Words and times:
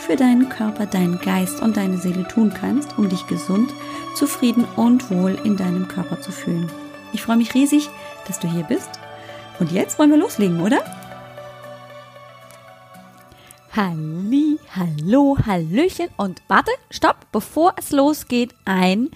für 0.00 0.16
deinen 0.16 0.48
Körper, 0.48 0.86
deinen 0.86 1.20
Geist 1.20 1.60
und 1.60 1.76
deine 1.76 1.98
Seele 1.98 2.26
tun 2.26 2.52
kannst, 2.58 2.98
um 2.98 3.08
dich 3.08 3.26
gesund, 3.26 3.72
zufrieden 4.16 4.64
und 4.76 5.10
wohl 5.10 5.38
in 5.44 5.56
deinem 5.56 5.88
Körper 5.88 6.20
zu 6.20 6.32
fühlen. 6.32 6.70
Ich 7.12 7.22
freue 7.22 7.36
mich 7.36 7.54
riesig, 7.54 7.88
dass 8.26 8.40
du 8.40 8.48
hier 8.48 8.64
bist. 8.64 8.90
Und 9.58 9.72
jetzt 9.72 9.98
wollen 9.98 10.10
wir 10.10 10.18
loslegen, 10.18 10.60
oder? 10.60 10.82
Halli, 13.76 14.58
hallo, 14.74 15.36
hallöchen 15.46 16.08
und 16.16 16.42
warte, 16.48 16.72
stopp, 16.90 17.26
bevor 17.30 17.74
es 17.76 17.90
losgeht, 17.90 18.54
ein 18.64 19.10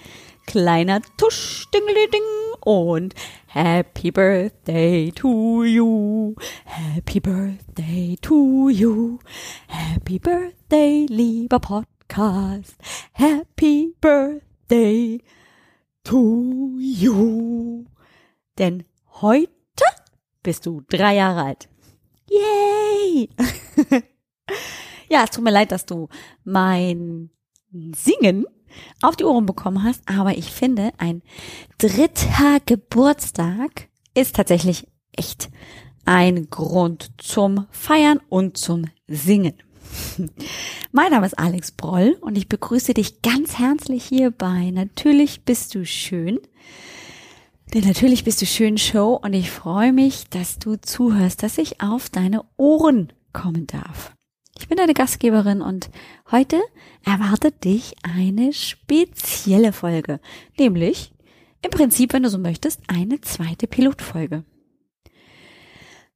kleiner 0.45 1.01
Tusch, 1.17 1.67
ding 1.73 1.81
und 2.61 3.15
Happy 3.55 4.11
Birthday 4.11 5.11
to 5.11 5.63
you, 5.63 6.35
Happy 6.65 7.21
Birthday 7.21 8.17
to 8.21 8.67
you, 8.67 9.19
Happy 9.69 10.19
Birthday, 10.19 11.05
lieber 11.09 11.59
Podcast, 11.59 12.75
Happy 13.13 13.93
Birthday 14.01 15.21
to 16.03 16.75
you. 16.77 17.85
Denn 18.57 18.83
heute 19.21 19.53
bist 20.43 20.65
du 20.65 20.81
drei 20.89 21.15
Jahre 21.15 21.43
alt. 21.43 21.69
Yay! 22.29 23.29
ja, 25.07 25.23
es 25.23 25.31
tut 25.31 25.45
mir 25.45 25.51
leid, 25.51 25.71
dass 25.71 25.85
du 25.85 26.09
mein 26.43 27.29
Singen 27.71 28.45
auf 29.01 29.15
die 29.15 29.23
Ohren 29.23 29.45
bekommen 29.45 29.83
hast. 29.83 30.01
Aber 30.07 30.37
ich 30.37 30.51
finde, 30.51 30.91
ein 30.97 31.21
dritter 31.77 32.59
Geburtstag 32.65 33.89
ist 34.13 34.35
tatsächlich 34.35 34.87
echt 35.11 35.49
ein 36.05 36.49
Grund 36.49 37.11
zum 37.17 37.67
Feiern 37.71 38.19
und 38.29 38.57
zum 38.57 38.85
Singen. 39.07 39.55
Mein 40.91 41.11
Name 41.11 41.25
ist 41.25 41.37
Alex 41.37 41.71
Broll 41.71 42.17
und 42.21 42.37
ich 42.37 42.49
begrüße 42.49 42.93
dich 42.93 43.21
ganz 43.21 43.57
herzlich 43.57 44.03
hier 44.03 44.31
bei 44.31 44.71
Natürlich 44.71 45.43
bist 45.43 45.75
du 45.75 45.85
schön. 45.85 46.39
Der 47.73 47.81
Natürlich 47.81 48.23
bist 48.23 48.41
du 48.41 48.45
schön 48.45 48.77
Show 48.77 49.19
und 49.21 49.33
ich 49.33 49.49
freue 49.49 49.91
mich, 49.91 50.29
dass 50.29 50.59
du 50.59 50.75
zuhörst, 50.75 51.43
dass 51.43 51.57
ich 51.57 51.81
auf 51.81 52.09
deine 52.09 52.43
Ohren 52.57 53.11
kommen 53.33 53.67
darf. 53.67 54.14
Ich 54.57 54.67
bin 54.69 54.77
deine 54.77 54.93
Gastgeberin 54.93 55.61
und 55.61 55.89
heute 56.31 56.61
erwartet 57.03 57.63
dich 57.65 57.95
eine 58.03 58.53
spezielle 58.53 59.73
Folge, 59.73 60.19
nämlich 60.57 61.13
im 61.61 61.71
Prinzip, 61.71 62.13
wenn 62.13 62.23
du 62.23 62.29
so 62.29 62.37
möchtest, 62.37 62.81
eine 62.87 63.19
zweite 63.21 63.67
Pilotfolge. 63.67 64.43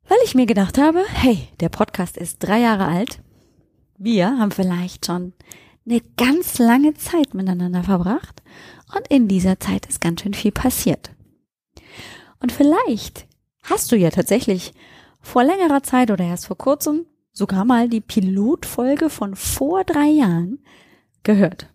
Weil 0.07 0.17
ich 0.23 0.35
mir 0.35 0.45
gedacht 0.45 0.77
habe, 0.77 1.03
hey, 1.07 1.49
der 1.59 1.69
Podcast 1.69 2.17
ist 2.17 2.39
drei 2.39 2.59
Jahre 2.61 2.85
alt. 2.85 3.21
Wir 3.97 4.37
haben 4.37 4.51
vielleicht 4.51 5.05
schon 5.05 5.33
eine 5.85 6.01
ganz 6.17 6.59
lange 6.59 6.93
Zeit 6.93 7.33
miteinander 7.33 7.83
verbracht 7.83 8.41
und 8.95 9.07
in 9.09 9.27
dieser 9.27 9.59
Zeit 9.59 9.85
ist 9.85 10.01
ganz 10.01 10.21
schön 10.21 10.33
viel 10.33 10.51
passiert. 10.51 11.11
Und 12.39 12.51
vielleicht 12.51 13.27
hast 13.63 13.91
du 13.91 13.97
ja 13.97 14.09
tatsächlich 14.09 14.73
vor 15.21 15.43
längerer 15.43 15.83
Zeit 15.83 16.09
oder 16.09 16.23
erst 16.23 16.47
vor 16.47 16.57
kurzem 16.57 17.05
sogar 17.31 17.65
mal 17.65 17.89
die 17.89 18.01
Pilotfolge 18.01 19.09
von 19.09 19.35
vor 19.35 19.83
drei 19.83 20.07
Jahren 20.07 20.59
gehört. 21.23 21.69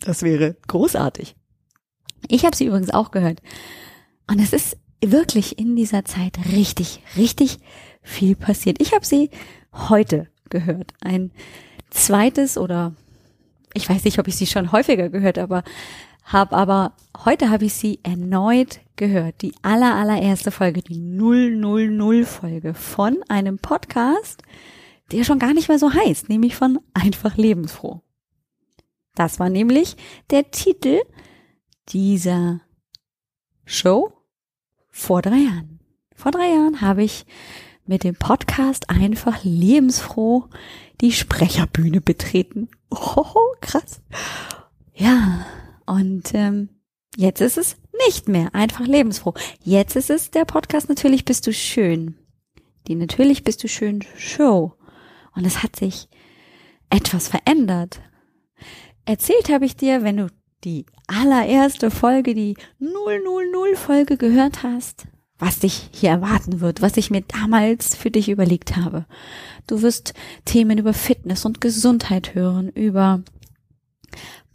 Das 0.00 0.22
wäre 0.22 0.56
großartig. 0.68 1.34
Ich 2.28 2.44
habe 2.44 2.54
sie 2.54 2.66
übrigens 2.66 2.90
auch 2.90 3.10
gehört. 3.10 3.40
Und 4.28 4.38
es 4.40 4.52
ist 4.52 4.76
wirklich 5.04 5.58
in 5.58 5.74
dieser 5.74 6.04
Zeit 6.04 6.38
richtig, 6.52 7.02
richtig 7.16 7.58
viel 8.02 8.36
passiert. 8.36 8.80
Ich 8.80 8.92
habe 8.92 9.04
sie 9.04 9.30
heute 9.72 10.28
gehört. 10.48 10.92
Ein 11.00 11.32
zweites 11.90 12.56
oder 12.56 12.94
ich 13.74 13.88
weiß 13.88 14.04
nicht, 14.04 14.18
ob 14.18 14.28
ich 14.28 14.36
sie 14.36 14.46
schon 14.46 14.72
häufiger 14.72 15.08
gehört, 15.08 15.38
aber 15.38 15.62
habe 16.26 16.56
aber 16.56 16.92
heute 17.24 17.50
habe 17.50 17.64
ich 17.64 17.74
sie 17.74 18.00
erneut 18.02 18.80
gehört. 18.96 19.42
Die 19.42 19.54
aller 19.62 19.94
allererste 19.94 20.50
Folge, 20.50 20.82
die 20.82 20.98
000 20.98 22.24
Folge 22.24 22.74
von 22.74 23.18
einem 23.28 23.58
Podcast, 23.58 24.42
der 25.12 25.24
schon 25.24 25.38
gar 25.38 25.54
nicht 25.54 25.68
mehr 25.68 25.78
so 25.78 25.92
heißt, 25.92 26.28
nämlich 26.28 26.56
von 26.56 26.80
einfach 26.94 27.36
lebensfroh. 27.36 28.02
Das 29.14 29.38
war 29.38 29.48
nämlich 29.48 29.96
der 30.30 30.50
Titel 30.50 31.00
dieser 31.88 32.60
Show 33.64 34.12
vor 34.90 35.22
drei 35.22 35.38
Jahren. 35.38 35.80
Vor 36.14 36.32
drei 36.32 36.48
Jahren 36.48 36.80
habe 36.80 37.04
ich 37.04 37.24
mit 37.86 38.02
dem 38.02 38.16
Podcast 38.16 38.90
einfach 38.90 39.44
lebensfroh 39.44 40.48
die 41.00 41.12
Sprecherbühne 41.12 42.00
betreten. 42.00 42.68
Oh, 42.90 43.52
krass. 43.60 44.02
Ja, 44.94 45.46
und 45.86 46.34
ähm, 46.34 46.68
jetzt 47.16 47.40
ist 47.40 47.58
es 47.58 47.76
nicht 48.06 48.28
mehr 48.28 48.54
einfach 48.54 48.86
lebensfroh. 48.86 49.34
Jetzt 49.62 49.96
ist 49.96 50.10
es 50.10 50.30
der 50.30 50.44
Podcast 50.44 50.88
Natürlich 50.88 51.24
bist 51.24 51.46
du 51.46 51.52
schön. 51.52 52.16
Die 52.86 52.94
Natürlich 52.94 53.44
bist 53.44 53.62
du 53.64 53.68
schön 53.68 54.04
Show. 54.16 54.74
Und 55.34 55.44
es 55.44 55.62
hat 55.62 55.76
sich 55.76 56.08
etwas 56.90 57.28
verändert. 57.28 58.00
Erzählt 59.04 59.50
habe 59.50 59.64
ich 59.64 59.76
dir, 59.76 60.02
wenn 60.02 60.16
du 60.16 60.28
die 60.64 60.86
allererste 61.06 61.90
Folge, 61.90 62.34
die 62.34 62.56
000 62.80 63.76
Folge 63.76 64.16
gehört 64.16 64.62
hast, 64.62 65.06
was 65.38 65.60
dich 65.60 65.90
hier 65.92 66.10
erwarten 66.10 66.60
wird, 66.60 66.82
was 66.82 66.96
ich 66.96 67.10
mir 67.10 67.22
damals 67.22 67.94
für 67.94 68.10
dich 68.10 68.28
überlegt 68.28 68.76
habe. 68.76 69.06
Du 69.66 69.82
wirst 69.82 70.14
Themen 70.44 70.78
über 70.78 70.92
Fitness 70.92 71.44
und 71.44 71.60
Gesundheit 71.60 72.34
hören, 72.34 72.70
über 72.70 73.22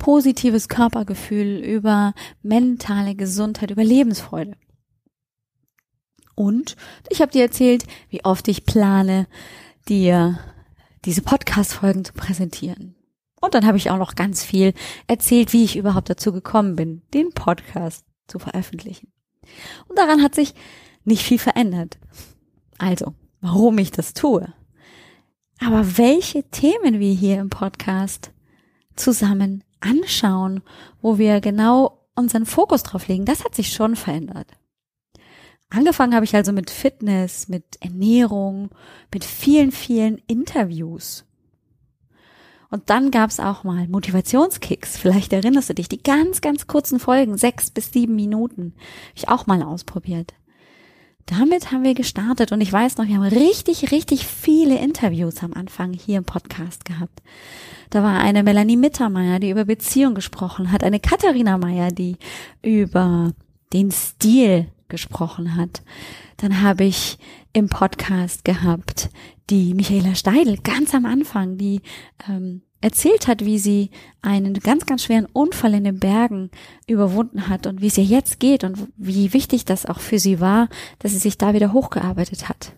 positives 0.02 0.68
Körpergefühl, 0.68 1.60
über 1.60 2.16
mentale 2.42 3.14
Gesundheit, 3.14 3.70
über 3.70 3.84
Lebensfreude. 3.84 4.58
Und 6.34 6.76
ich 7.10 7.22
habe 7.22 7.32
dir 7.32 7.44
erzählt, 7.44 7.86
wie 8.10 8.26
oft 8.26 8.48
ich 8.48 8.66
plane, 8.66 9.28
dir 9.88 10.40
diese 11.06 11.22
Podcast-Folgen 11.22 12.04
zu 12.04 12.14
präsentieren. 12.14 12.96
Und 13.42 13.54
dann 13.54 13.64
habe 13.64 13.78
ich 13.78 13.92
auch 13.92 14.00
noch 14.00 14.16
ganz 14.16 14.44
viel 14.44 14.74
erzählt, 15.06 15.54
wie 15.54 15.64
ich 15.64 15.78
überhaupt 15.78 16.10
dazu 16.10 16.32
gekommen 16.32 16.76
bin, 16.76 17.04
den 17.14 17.30
Podcast 17.34 18.04
zu 18.26 18.40
veröffentlichen. 18.40 19.14
Und 19.88 20.00
daran 20.00 20.24
hat 20.24 20.34
sich 20.34 20.56
nicht 21.04 21.22
viel 21.22 21.38
verändert. 21.38 22.00
Also, 22.80 23.14
warum 23.40 23.78
ich 23.78 23.92
das 23.92 24.16
tue. 24.16 24.52
Aber 25.60 26.00
welche 26.00 26.42
Themen 26.50 27.00
wir 27.00 27.14
hier 27.14 27.40
im 27.40 27.52
Podcast 27.52 28.32
zusammen 28.96 29.64
anschauen, 29.82 30.62
wo 31.02 31.18
wir 31.18 31.42
genau 31.42 32.08
unseren 32.16 32.46
Fokus 32.46 32.84
drauf 32.84 33.08
legen, 33.08 33.26
das 33.26 33.44
hat 33.44 33.56
sich 33.56 33.74
schon 33.74 33.96
verändert. 33.96 34.48
Angefangen 35.70 36.14
habe 36.14 36.26
ich 36.26 36.36
also 36.36 36.52
mit 36.52 36.70
Fitness, 36.70 37.48
mit 37.48 37.78
Ernährung, 37.80 38.70
mit 39.14 39.24
vielen, 39.24 39.72
vielen 39.72 40.18
Interviews. 40.28 41.26
Und 42.70 42.90
dann 42.90 43.12
gab 43.12 43.30
es 43.30 43.40
auch 43.40 43.64
mal 43.64 43.88
Motivationskicks. 43.88 44.98
Vielleicht 44.98 45.34
erinnerst 45.34 45.70
du 45.70 45.74
dich, 45.74 45.90
die 45.90 46.02
ganz, 46.02 46.40
ganz 46.42 46.68
kurzen 46.68 47.00
Folgen, 47.00 47.38
sechs 47.38 47.70
bis 47.70 47.92
sieben 47.92 48.16
Minuten, 48.16 48.74
habe 48.76 49.16
ich 49.16 49.30
auch 49.30 49.46
mal 49.46 49.62
ausprobiert. 49.62 50.34
Damit 51.26 51.72
haben 51.72 51.84
wir 51.84 51.94
gestartet 51.94 52.52
und 52.52 52.62
ich 52.62 52.72
weiß 52.72 52.98
noch, 52.98 53.08
wir 53.08 53.16
haben 53.16 53.24
richtig, 53.24 53.92
richtig 53.92 54.26
viele 54.26 54.78
Interviews 54.80 55.44
am 55.44 55.54
Anfang 55.54 55.94
hier 55.94 56.18
im 56.18 56.26
Podcast 56.26 56.86
gehabt. 56.86 57.22
Da 57.90 58.04
war 58.04 58.20
eine 58.20 58.44
Melanie 58.44 58.78
Mittermeier, 58.78 59.40
die 59.40 59.50
über 59.50 59.66
Beziehung 59.66 60.16
gesprochen 60.16 60.72
hat, 60.72 60.84
eine 60.84 61.00
Katharina 61.00 61.58
Meier, 61.58 61.92
die 61.92 62.18
über 62.62 63.34
den 63.74 63.92
Stil 63.92 64.68
gesprochen 64.88 65.56
hat. 65.56 65.82
Dann 66.38 66.62
habe 66.62 66.84
ich 66.84 67.18
im 67.54 67.68
Podcast 67.68 68.46
gehabt 68.46 69.10
die 69.50 69.74
Michaela 69.74 70.16
Steidl 70.16 70.58
ganz 70.58 70.96
am 70.96 71.06
Anfang, 71.06 71.58
die 71.58 71.82
ähm, 72.30 72.62
erzählt 72.82 73.28
hat, 73.28 73.46
wie 73.46 73.60
sie 73.60 73.92
einen 74.22 74.56
ganz, 74.56 74.86
ganz 74.86 75.04
schweren 75.04 75.28
Unfall 75.32 75.76
in 75.76 75.84
den 75.84 76.00
Bergen 76.00 76.50
überwunden 76.88 77.48
hat 77.48 77.68
und 77.68 77.82
wie 77.82 77.88
es 77.88 77.98
ihr 77.98 78.04
jetzt 78.04 78.40
geht 78.40 78.64
und 78.64 78.88
wie 78.98 79.34
wichtig 79.34 79.66
das 79.66 79.86
auch 79.86 80.00
für 80.00 80.20
sie 80.20 80.40
war, 80.40 80.68
dass 81.00 81.12
sie 81.12 81.20
sich 81.20 81.38
da 81.38 81.54
wieder 81.54 81.74
hochgearbeitet 81.74 82.50
hat. 82.50 82.74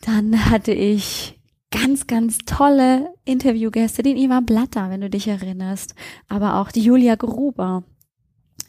Dann 0.00 0.50
hatte 0.50 0.72
ich 0.72 1.38
ganz, 1.70 2.06
ganz 2.06 2.38
tolle 2.46 3.12
Interviewgäste, 3.24 4.02
den 4.02 4.16
Ivan 4.16 4.46
Blatter, 4.46 4.88
wenn 4.88 5.00
du 5.00 5.10
dich 5.10 5.26
erinnerst, 5.26 5.94
aber 6.28 6.56
auch 6.56 6.70
die 6.70 6.82
Julia 6.82 7.16
Gruber. 7.16 7.82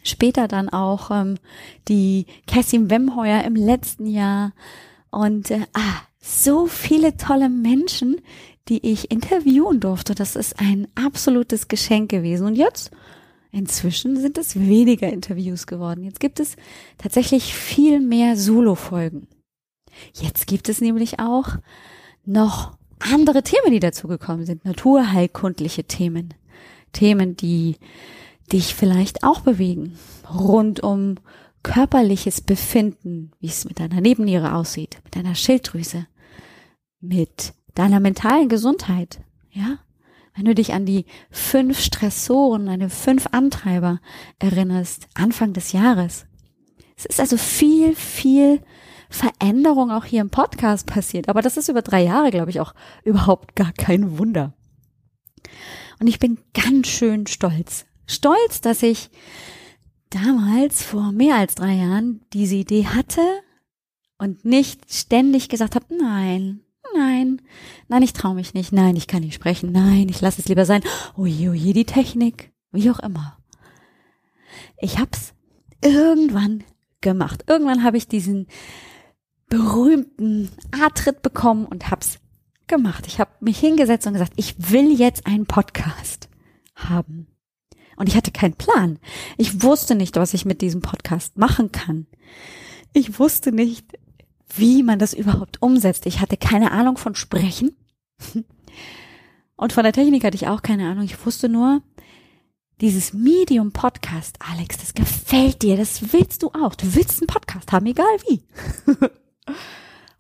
Später 0.04 0.48
dann 0.48 0.70
auch 0.70 1.12
ähm, 1.12 1.36
die 1.88 2.26
Cassim 2.48 2.90
Wemheuer 2.90 3.44
im 3.44 3.56
letzten 3.56 4.08
Jahr 4.08 4.54
und 5.12 5.52
äh, 5.52 5.62
ah, 5.74 6.02
so 6.20 6.66
viele 6.66 7.18
tolle 7.18 7.50
Menschen, 7.50 8.18
die 8.70 8.86
ich 8.86 9.12
interviewen 9.12 9.80
durfte. 9.80 10.16
Das 10.16 10.36
ist 10.36 10.60
ein 10.60 10.88
absolutes 10.96 11.68
Geschenk 11.68 12.10
gewesen. 12.10 12.48
Und 12.48 12.56
jetzt, 12.56 12.92
inzwischen 13.52 14.18
sind 14.18 14.38
es 14.38 14.60
weniger 14.60 15.12
Interviews 15.12 15.68
geworden. 15.68 16.04
Jetzt 16.04 16.20
gibt 16.20 16.40
es 16.40 16.56
tatsächlich 16.98 17.54
viel 17.54 18.00
mehr 18.00 18.36
Solo-Folgen. 18.36 19.28
Jetzt 20.14 20.48
gibt 20.48 20.70
es 20.70 20.82
nämlich 20.82 21.20
auch 21.20 21.58
noch 22.26 22.78
andere 23.00 23.44
Themen, 23.44 23.72
die 23.72 23.80
dazugekommen 23.80 24.46
sind. 24.46 24.66
Naturheilkundliche 24.66 25.86
Themen. 25.86 26.34
Themen, 26.94 27.36
die 27.36 27.78
dich 28.52 28.76
vielleicht 28.76 29.24
auch 29.24 29.42
bewegen. 29.42 29.98
Rund 30.34 30.82
um 30.82 31.16
körperliches 31.64 32.42
Befinden, 32.42 33.32
wie 33.40 33.48
es 33.48 33.66
mit 33.66 33.80
deiner 33.80 34.02
Nebenniere 34.02 34.54
aussieht, 34.54 35.00
mit 35.04 35.16
deiner 35.16 35.36
Schilddrüse, 35.36 36.08
mit 37.02 37.54
deiner 37.78 38.00
mentalen 38.00 38.50
Gesundheit, 38.50 39.20
ja? 39.52 39.80
Wenn 40.36 40.46
du 40.46 40.54
dich 40.54 40.74
an 40.74 40.86
die 40.86 41.06
fünf 41.32 41.80
Stressoren, 41.80 42.68
deine 42.68 42.90
fünf 42.90 43.28
Antreiber 43.32 44.00
erinnerst, 44.38 45.08
Anfang 45.16 45.54
des 45.54 45.72
Jahres. 45.72 46.28
Es 46.96 47.06
ist 47.06 47.20
also 47.20 47.38
viel, 47.38 47.96
viel 47.96 48.62
Veränderung 49.10 49.90
auch 49.92 50.06
hier 50.06 50.22
im 50.22 50.30
Podcast 50.30 50.86
passiert. 50.86 51.28
Aber 51.28 51.42
das 51.42 51.58
ist 51.58 51.70
über 51.70 51.82
drei 51.82 52.04
Jahre, 52.04 52.30
glaube 52.30 52.52
ich, 52.52 52.60
auch 52.60 52.76
überhaupt 53.04 53.56
gar 53.56 53.72
kein 53.74 54.20
Wunder. 54.20 54.54
Und 56.00 56.08
ich 56.08 56.20
bin 56.20 56.38
ganz 56.54 56.88
schön 56.88 57.26
stolz. 57.26 57.86
Stolz, 58.06 58.62
dass 58.62 58.84
ich 58.84 59.10
damals 60.12 60.84
vor 60.84 61.12
mehr 61.12 61.36
als 61.36 61.56
drei 61.56 61.74
Jahren 61.74 62.22
diese 62.34 62.56
Idee 62.56 62.86
hatte 62.86 63.22
und 64.20 64.46
nicht 64.46 64.94
ständig 64.94 65.50
gesagt 65.50 65.76
habe, 65.76 65.86
nein, 65.96 66.62
nein, 66.96 67.42
nein, 67.88 68.04
ich 68.04 68.14
traue 68.14 68.36
mich 68.36 68.54
nicht, 68.54 68.72
nein, 68.72 68.96
ich 68.96 69.08
kann 69.08 69.22
nicht 69.22 69.36
sprechen, 69.36 69.72
nein, 69.72 70.08
ich 70.10 70.22
lasse 70.22 70.42
es 70.42 70.48
lieber 70.48 70.66
sein, 70.66 70.82
oje, 71.16 71.52
oje, 71.52 71.74
die 71.74 71.86
Technik, 71.86 72.52
wie 72.72 72.90
auch 72.92 73.00
immer. 73.00 73.38
Ich 74.78 75.00
hab's 75.00 75.34
irgendwann 75.84 76.64
gemacht. 77.02 77.46
Irgendwann 77.48 77.84
habe 77.84 77.98
ich 77.98 78.08
diesen 78.08 78.48
berühmten 79.50 80.50
A-Tritt 80.72 81.22
bekommen 81.22 81.66
und 81.66 81.90
hab's 81.90 82.20
gemacht. 82.68 83.08
Ich 83.08 83.20
habe 83.20 83.32
mich 83.40 83.60
hingesetzt 83.60 84.08
und 84.08 84.14
gesagt, 84.14 84.34
ich 84.36 84.72
will 84.72 84.92
jetzt 84.92 85.26
einen 85.26 85.46
Podcast 85.46 86.30
haben. 86.76 87.28
Und 87.96 88.08
ich 88.10 88.16
hatte 88.16 88.32
keinen 88.32 88.54
Plan. 88.54 89.00
Ich 89.38 89.64
wusste 89.64 89.96
nicht, 89.96 90.16
was 90.18 90.34
ich 90.34 90.46
mit 90.46 90.62
diesem 90.62 90.82
Podcast 90.82 91.38
machen 91.38 91.72
kann. 91.72 92.06
Ich 92.94 93.20
wusste 93.20 93.52
nicht, 93.52 93.98
wie 94.56 94.84
man 94.84 95.00
das 95.00 95.14
überhaupt 95.14 95.62
umsetzt. 95.62 96.06
Ich 96.06 96.20
hatte 96.20 96.38
keine 96.38 96.72
Ahnung 96.72 96.98
von 96.98 97.16
Sprechen. 97.16 97.76
Und 99.56 99.74
von 99.74 99.84
der 99.84 99.94
Technik 99.94 100.24
hatte 100.24 100.36
ich 100.36 100.48
auch 100.48 100.62
keine 100.62 100.90
Ahnung. 100.90 101.04
Ich 101.04 101.26
wusste 101.26 101.50
nur, 101.50 101.82
dieses 102.80 103.14
Medium 103.14 103.72
Podcast, 103.72 104.38
Alex, 104.52 104.78
das 104.78 104.94
gefällt 104.94 105.64
dir, 105.64 105.78
das 105.78 106.14
willst 106.14 106.44
du 106.44 106.50
auch. 106.50 106.76
Du 106.76 106.94
willst 106.96 107.22
einen 107.22 107.28
Podcast 107.28 107.72
haben, 107.72 107.88
egal 107.88 108.06
wie. 108.28 108.44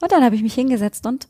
und 0.01 0.11
dann 0.11 0.23
habe 0.23 0.35
ich 0.35 0.41
mich 0.41 0.55
hingesetzt 0.55 1.05
und 1.05 1.27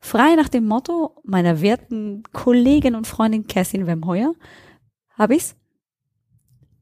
frei 0.00 0.34
nach 0.34 0.48
dem 0.48 0.66
Motto 0.66 1.20
meiner 1.24 1.60
werten 1.60 2.22
Kollegin 2.32 2.94
und 2.94 3.06
Freundin 3.06 3.46
Kerstin 3.46 3.86
Wemheuer 3.86 4.34
habe 5.18 5.34
ich's 5.34 5.56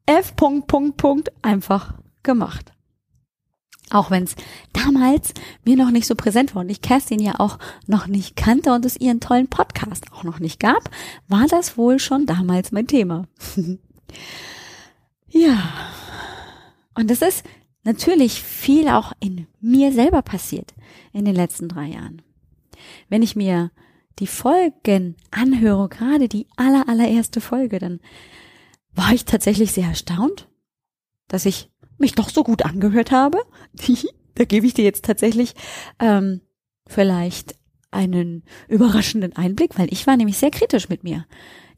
F. 0.07 0.37
Punkt, 0.37 0.69
Punkt, 0.69 0.97
Punkt 0.97 1.33
einfach 1.43 1.95
gemacht. 2.23 2.73
Auch 3.91 4.11
wenn 4.11 4.23
es 4.23 4.37
damals 4.73 5.35
mir 5.65 5.77
noch 5.77 5.91
nicht 5.91 6.07
so 6.07 6.15
präsent 6.15 6.55
war 6.55 6.63
und 6.63 6.71
ich 6.71 6.81
Kerstin 6.81 7.21
ja 7.21 7.39
auch 7.39 7.59
noch 7.87 8.07
nicht 8.07 8.37
kannte 8.37 8.73
und 8.73 8.85
es 8.85 8.97
ihren 8.97 9.21
tollen 9.21 9.49
Podcast 9.49 10.13
auch 10.13 10.23
noch 10.23 10.39
nicht 10.39 10.61
gab, 10.61 10.91
war 11.29 11.47
das 11.49 11.77
wohl 11.77 11.99
schon 11.99 12.25
damals 12.25 12.71
mein 12.71 12.87
Thema. 12.87 13.27
ja. 15.29 15.59
Und 16.95 17.11
es 17.11 17.21
ist 17.21 17.45
natürlich 17.83 18.43
viel 18.43 18.89
auch 18.89 19.13
in 19.21 19.47
mir 19.61 19.93
selber 19.93 20.23
passiert 20.23 20.75
in 21.13 21.25
den 21.25 21.35
letzten 21.35 21.69
drei 21.69 21.87
Jahren. 21.87 22.23
Wenn 23.09 23.23
ich 23.23 23.35
mir 23.35 23.71
die 24.21 24.27
Folgen 24.27 25.17
anhöre, 25.31 25.89
gerade 25.89 26.29
die 26.29 26.47
aller, 26.57 26.89
allererste 26.89 27.41
Folge, 27.41 27.79
dann 27.79 28.01
war 28.93 29.13
ich 29.13 29.25
tatsächlich 29.25 29.73
sehr 29.73 29.89
erstaunt, 29.89 30.49
dass 31.29 31.47
ich 31.47 31.70
mich 32.01 32.15
doch 32.15 32.31
so 32.31 32.43
gut 32.45 32.65
angehört 32.65 33.11
habe. 33.11 33.39
da 34.35 34.45
gebe 34.45 34.67
ich 34.67 34.75
dir 34.75 34.85
jetzt 34.85 35.05
tatsächlich 35.05 35.55
ähm, 35.99 36.41
vielleicht 36.87 37.55
einen 37.91 38.45
überraschenden 38.69 39.35
Einblick, 39.37 39.79
weil 39.79 39.93
ich 39.93 40.07
war 40.07 40.17
nämlich 40.17 40.39
sehr 40.39 40.51
kritisch 40.51 40.89
mit 40.89 41.05
mir. 41.05 41.27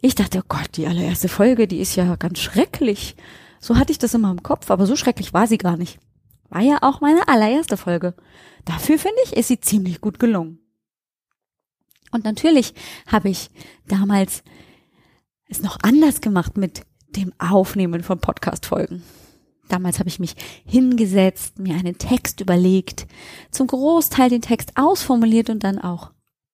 Ich 0.00 0.14
dachte, 0.14 0.40
oh 0.40 0.46
Gott, 0.48 0.76
die 0.76 0.86
allererste 0.86 1.28
Folge, 1.28 1.66
die 1.66 1.80
ist 1.80 1.96
ja 1.96 2.16
ganz 2.16 2.40
schrecklich. 2.40 3.16
So 3.60 3.76
hatte 3.76 3.92
ich 3.92 3.98
das 3.98 4.14
immer 4.14 4.30
im 4.30 4.42
Kopf, 4.42 4.70
aber 4.70 4.86
so 4.86 4.96
schrecklich 4.96 5.32
war 5.32 5.46
sie 5.46 5.58
gar 5.58 5.76
nicht. 5.76 5.98
War 6.48 6.60
ja 6.60 6.78
auch 6.82 7.00
meine 7.00 7.28
allererste 7.28 7.76
Folge. 7.76 8.14
Dafür 8.64 8.98
finde 8.98 9.19
ich, 9.24 9.36
ist 9.36 9.48
sie 9.48 9.60
ziemlich 9.60 10.00
gut 10.00 10.19
gelungen. 10.19 10.58
Und 12.10 12.24
natürlich 12.24 12.74
habe 13.06 13.30
ich 13.30 13.50
damals 13.88 14.42
es 15.48 15.62
noch 15.62 15.78
anders 15.82 16.20
gemacht 16.20 16.56
mit 16.56 16.82
dem 17.16 17.32
Aufnehmen 17.38 18.02
von 18.02 18.19
Podcast-Folgen. 18.19 19.02
Damals 19.72 19.98
habe 19.98 20.10
ich 20.10 20.19
mich 20.19 20.34
hingesetzt, 20.66 21.58
mir 21.58 21.74
einen 21.74 21.96
Text 21.96 22.42
überlegt, 22.42 23.06
zum 23.50 23.69
Großteil 23.69 24.28
den 24.28 24.42
Text 24.42 24.72
ausformuliert 24.74 25.48
und 25.48 25.64
dann 25.64 25.78
auch 25.78 26.10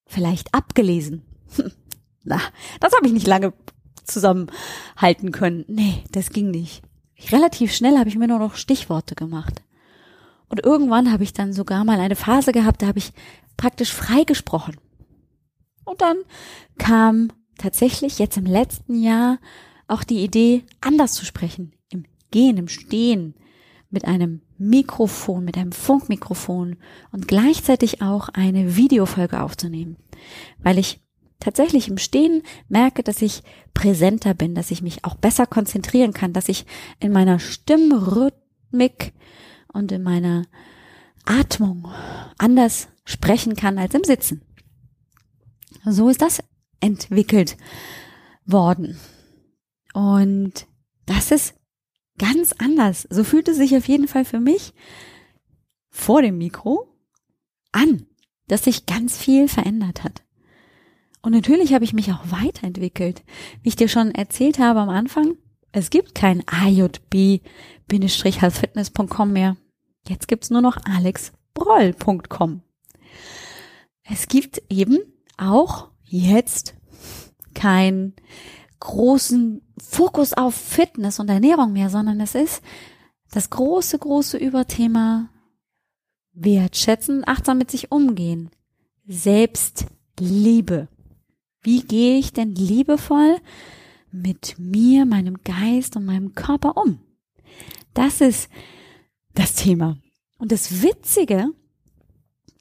vielleicht 0.07 0.55
abgelesen. 0.55 1.23
Na, 2.23 2.41
das 2.79 2.93
habe 2.93 3.09
ich 3.09 3.13
nicht 3.13 3.27
lange 3.27 3.55
zusammenhalten 4.05 5.33
können. 5.33 5.65
Nee, 5.67 6.05
das 6.13 6.31
ging 6.31 6.53
nicht. 6.53 6.83
Relativ 7.33 7.75
schnell 7.75 7.99
habe 7.99 8.09
ich 8.09 8.17
mir 8.17 8.29
nur 8.29 8.39
noch 8.39 8.55
Stichworte 8.55 9.17
gemacht. 9.17 9.63
Und 10.49 10.65
irgendwann 10.65 11.11
habe 11.11 11.25
ich 11.25 11.33
dann 11.33 11.53
sogar 11.53 11.85
mal 11.85 11.99
eine 11.99 12.15
Phase 12.15 12.53
gehabt, 12.53 12.83
da 12.83 12.87
habe 12.87 13.01
ich 13.01 13.13
praktisch 13.57 13.93
frei 13.93 14.23
gesprochen. 14.23 14.77
Und 15.85 16.01
dann 16.03 16.19
kam 16.79 17.33
tatsächlich 17.59 18.21
jetzt 18.21 18.37
im 18.37 18.47
letzten 18.47 19.03
Jahr 19.03 19.39
auch 19.89 20.05
die 20.05 20.23
Idee, 20.23 20.65
anders 20.81 21.15
zu 21.15 21.25
sprechen, 21.25 21.73
Gehen, 22.31 22.57
im 22.57 22.69
Stehen, 22.69 23.35
mit 23.91 24.05
einem 24.05 24.43
Mikrofon, 24.59 25.45
mit 25.45 25.57
einem 25.57 25.73
Funkmikrofon 25.73 26.77
und 27.11 27.29
gleichzeitig 27.29 28.03
auch 28.03 28.29
eine 28.29 28.77
Videofolge 28.77 29.43
aufzunehmen, 29.43 29.97
weil 30.59 30.79
ich 30.79 31.01
tatsächlich 31.41 31.89
im 31.89 31.99
Stehen 31.99 32.43
merke, 32.69 33.03
dass 33.03 33.23
ich 33.23 33.43
präsenter 33.73 34.35
bin, 34.35 34.55
dass 34.55 34.71
ich 34.71 34.83
mich 34.83 35.05
auch 35.05 35.15
besser 35.15 35.47
konzentrieren 35.47 36.13
kann, 36.13 36.33
dass 36.33 36.49
ich 36.49 36.67
in 37.01 37.13
meiner 37.13 37.39
Stimmrhythmik 37.39 39.13
und 39.73 39.93
in 39.93 40.03
meiner 40.03 40.45
Atmung 41.25 41.89
anders 42.39 42.89
sprechen 43.05 43.55
kann 43.55 43.79
als 43.79 43.95
im 43.95 44.05
Sitzen. 44.05 44.43
So 45.85 46.09
ist 46.09 46.21
das 46.21 46.43
entwickelt 46.81 47.57
worden. 48.45 48.99
Und 49.95 50.67
das 51.07 51.31
ist 51.31 51.55
ganz 52.19 52.55
anders. 52.59 53.07
So 53.11 53.25
fühlt 53.25 53.49
es 53.49 53.57
sich 53.57 53.77
auf 53.77 53.89
jeden 53.89 54.09
Fall 54.09 54.25
für 54.25 54.41
mich 54.41 54.73
vor 55.91 56.23
dem 56.23 56.39
Mikro 56.39 56.89
an, 57.73 58.07
dass 58.49 58.65
sich 58.65 58.87
ganz 58.87 59.17
viel 59.17 59.49
verändert 59.49 60.05
hat. 60.05 60.23
Und 61.23 61.33
natürlich 61.33 61.75
habe 61.75 61.85
ich 61.85 61.93
mich 61.93 62.13
auch 62.13 62.31
weiterentwickelt. 62.31 63.25
Wie 63.63 63.69
ich 63.69 63.77
dir 63.77 63.89
schon 63.89 64.13
erzählt 64.13 64.59
habe 64.59 64.81
am 64.81 64.89
Anfang, 64.89 65.37
es 65.73 65.91
gibt 65.91 66.15
kein 66.15 66.43
ajb-halsfitness.com 66.47 69.33
mehr. 69.33 69.59
Jetzt 70.07 70.29
gibt's 70.29 70.51
nur 70.51 70.63
noch 70.63 70.79
alexbroll.com. 70.85 72.63
Es 74.05 74.29
gibt 74.29 74.63
eben 74.71 74.99
auch 75.37 75.89
jetzt 76.05 76.77
kein 77.55 78.15
großen 78.81 79.63
Fokus 79.79 80.33
auf 80.33 80.55
Fitness 80.55 81.21
und 81.21 81.29
Ernährung 81.29 81.73
mehr, 81.73 81.91
sondern 81.91 82.21
es 82.21 82.35
ist 82.35 82.63
das 83.31 83.51
große, 83.51 83.99
große 83.99 84.39
Überthema 84.39 85.29
wertschätzen, 86.33 87.25
achtsam 87.27 87.59
mit 87.59 87.71
sich 87.71 87.91
umgehen. 87.93 88.51
Selbstliebe. 89.07 90.89
Wie 91.63 91.83
gehe 91.83 92.19
ich 92.19 92.33
denn 92.33 92.55
liebevoll 92.55 93.39
mit 94.13 94.57
mir, 94.59 95.05
meinem 95.05 95.43
Geist 95.45 95.97
und 95.97 96.05
meinem 96.05 96.35
Körper 96.35 96.77
um? 96.77 97.01
Das 97.95 98.21
ist 98.21 98.49
das 99.35 99.55
Thema. 99.55 99.99
Und 100.39 100.53
das 100.53 100.83
Witzige 100.83 101.53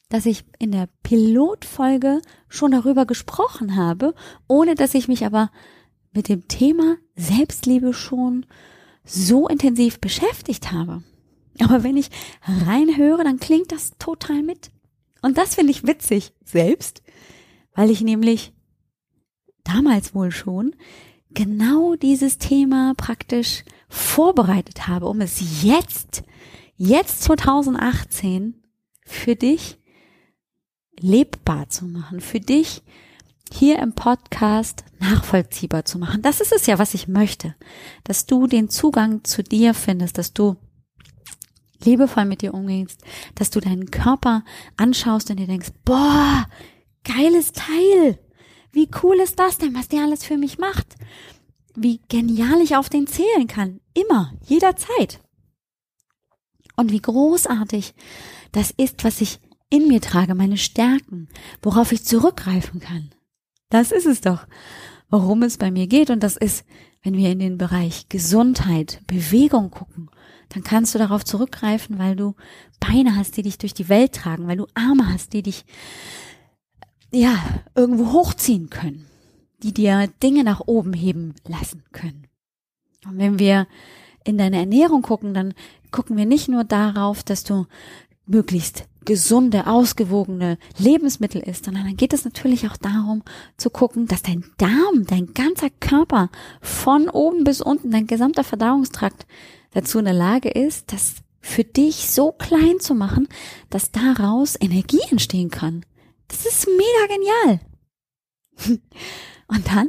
dass 0.10 0.26
ich 0.26 0.46
in 0.58 0.72
der 0.72 0.88
Pilotfolge 1.04 2.22
schon 2.48 2.72
darüber 2.72 3.06
gesprochen 3.06 3.76
habe, 3.76 4.14
ohne 4.48 4.76
dass 4.76 4.94
ich 4.94 5.08
mich 5.08 5.26
aber 5.26 5.52
mit 6.18 6.30
dem 6.30 6.48
Thema 6.48 6.98
Selbstliebe 7.16 7.94
schon 7.94 8.46
so 9.06 9.48
intensiv 9.48 10.00
beschäftigt 10.00 10.72
habe. 10.72 11.04
Aber 11.60 11.84
wenn 11.84 11.96
ich 11.96 12.10
reinhöre, 12.42 13.24
dann 13.24 13.40
klingt 13.40 13.72
das 13.72 13.92
total 14.00 14.42
mit. 14.42 14.72
Und 15.22 15.38
das 15.38 15.56
finde 15.56 15.72
ich 15.72 15.86
witzig 15.86 16.34
selbst, 16.44 17.04
weil 17.76 17.92
ich 17.92 18.02
nämlich 18.02 18.52
damals 19.64 20.16
wohl 20.16 20.32
schon 20.32 20.76
genau 21.30 21.96
dieses 21.96 22.40
Thema 22.40 22.94
praktisch 22.98 23.64
vorbereitet 23.88 24.88
habe, 24.88 25.06
um 25.08 25.22
es 25.22 25.62
jetzt, 25.64 26.24
jetzt 26.78 27.22
2018 27.24 28.56
für 29.06 29.36
dich 29.36 29.78
lebbar 31.00 31.70
zu 31.70 31.86
machen, 31.86 32.22
für 32.22 32.40
dich 32.40 32.82
hier 33.54 33.80
im 33.80 33.94
Podcast 33.94 34.84
nachvollziehbar 35.00 35.86
zu 35.86 36.00
machen. 36.00 36.22
Das 36.22 36.42
ist 36.42 36.52
es 36.52 36.66
ja, 36.66 36.80
was 36.80 36.94
ich 36.94 37.08
möchte, 37.08 37.56
dass 38.04 38.26
du 38.26 38.48
den 38.48 38.70
Zugang 38.70 39.24
zu 39.24 39.44
dir 39.44 39.74
findest, 39.74 40.18
dass 40.18 40.34
du 40.34 40.56
liebevoll 41.84 42.26
mit 42.26 42.42
dir 42.42 42.54
umgehst, 42.54 43.02
dass 43.36 43.50
du 43.50 43.60
deinen 43.60 43.92
Körper 43.92 44.44
anschaust 44.78 45.30
und 45.30 45.38
dir 45.38 45.48
denkst, 45.48 45.72
boah, 45.86 46.46
geiles 47.04 47.52
Teil. 47.52 48.20
Wie 48.72 48.90
cool 49.02 49.20
ist 49.20 49.40
das 49.40 49.58
denn, 49.58 49.76
was 49.76 49.88
der 49.88 50.04
alles 50.04 50.24
für 50.24 50.38
mich 50.38 50.58
macht? 50.58 50.96
Wie 51.76 52.02
genial 52.10 52.62
ich 52.62 52.76
auf 52.76 52.90
den 52.90 53.08
zählen 53.08 53.48
kann. 53.48 53.80
Immer, 53.94 54.34
jederzeit. 54.46 55.20
Und 56.76 56.92
wie 56.92 57.02
großartig 57.02 57.94
das 58.52 58.72
ist, 58.72 59.04
was 59.04 59.22
ich 59.22 59.40
in 59.70 59.88
mir 59.88 60.02
trage, 60.02 60.36
meine 60.36 60.58
Stärken, 60.58 61.28
worauf 61.62 61.92
ich 61.92 62.06
zurückgreifen 62.06 62.80
kann. 62.80 63.10
Das 63.70 63.92
ist 63.92 64.06
es 64.06 64.22
doch, 64.22 64.48
worum 65.10 65.44
es 65.44 65.58
bei 65.58 65.72
mir 65.72 65.88
geht. 65.88 66.10
Und 66.10 66.24
das 66.24 66.38
ist, 66.38 66.66
wenn 67.04 67.16
wir 67.16 67.32
in 67.32 67.40
den 67.40 67.58
Bereich 67.58 68.10
Gesundheit, 68.10 69.02
Bewegung 69.08 69.72
gucken, 69.72 70.10
dann 70.50 70.64
kannst 70.64 70.96
du 70.96 71.00
darauf 71.00 71.26
zurückgreifen, 71.26 72.00
weil 72.00 72.16
du 72.16 72.36
Beine 72.80 73.16
hast, 73.16 73.36
die 73.38 73.42
dich 73.42 73.58
durch 73.58 73.74
die 73.74 73.90
Welt 73.90 74.14
tragen, 74.14 74.48
weil 74.48 74.58
du 74.58 74.68
Arme 74.74 75.12
hast, 75.12 75.34
die 75.34 75.44
dich, 75.44 75.66
ja, 77.12 77.38
irgendwo 77.76 78.14
hochziehen 78.14 78.70
können, 78.70 79.08
die 79.64 79.74
dir 79.74 80.08
Dinge 80.24 80.44
nach 80.44 80.62
oben 80.66 80.94
heben 80.94 81.36
lassen 81.46 81.84
können. 81.92 82.28
Und 83.06 83.18
wenn 83.18 83.40
wir 83.40 83.68
in 84.24 84.38
deine 84.38 84.58
Ernährung 84.58 85.02
gucken, 85.02 85.34
dann 85.34 85.54
gucken 85.92 86.18
wir 86.18 86.26
nicht 86.26 86.50
nur 86.50 86.64
darauf, 86.64 87.24
dass 87.24 87.44
du 87.44 87.66
möglichst 88.28 88.86
gesunde, 89.08 89.68
ausgewogene 89.68 90.58
Lebensmittel 90.78 91.42
isst, 91.42 91.66
sondern 91.66 91.86
dann 91.86 91.96
geht 91.96 92.12
es 92.12 92.26
natürlich 92.26 92.68
auch 92.70 92.76
darum 92.76 93.24
zu 93.56 93.70
gucken, 93.70 94.06
dass 94.06 94.22
dein 94.22 94.44
Darm, 94.58 95.06
dein 95.08 95.34
ganzer 95.34 95.70
Körper 95.70 96.30
von 96.62 97.10
oben 97.10 97.46
bis 97.46 97.62
unten, 97.62 97.90
dein 97.90 98.06
gesamter 98.06 98.44
Verdauungstrakt 98.44 99.26
dazu 99.72 100.00
in 100.00 100.06
der 100.06 100.14
Lage 100.14 100.50
ist, 100.50 100.92
das 100.92 101.16
für 101.40 101.64
dich 101.64 102.10
so 102.10 102.34
klein 102.34 102.82
zu 102.82 102.94
machen, 102.96 103.30
dass 103.70 103.92
daraus 103.92 104.58
Energie 104.60 105.00
entstehen 105.10 105.50
kann. 105.50 105.86
Das 106.28 106.46
ist 106.46 106.68
mega 106.68 107.16
genial. 107.16 107.60
Und 109.48 109.68
dann, 109.68 109.88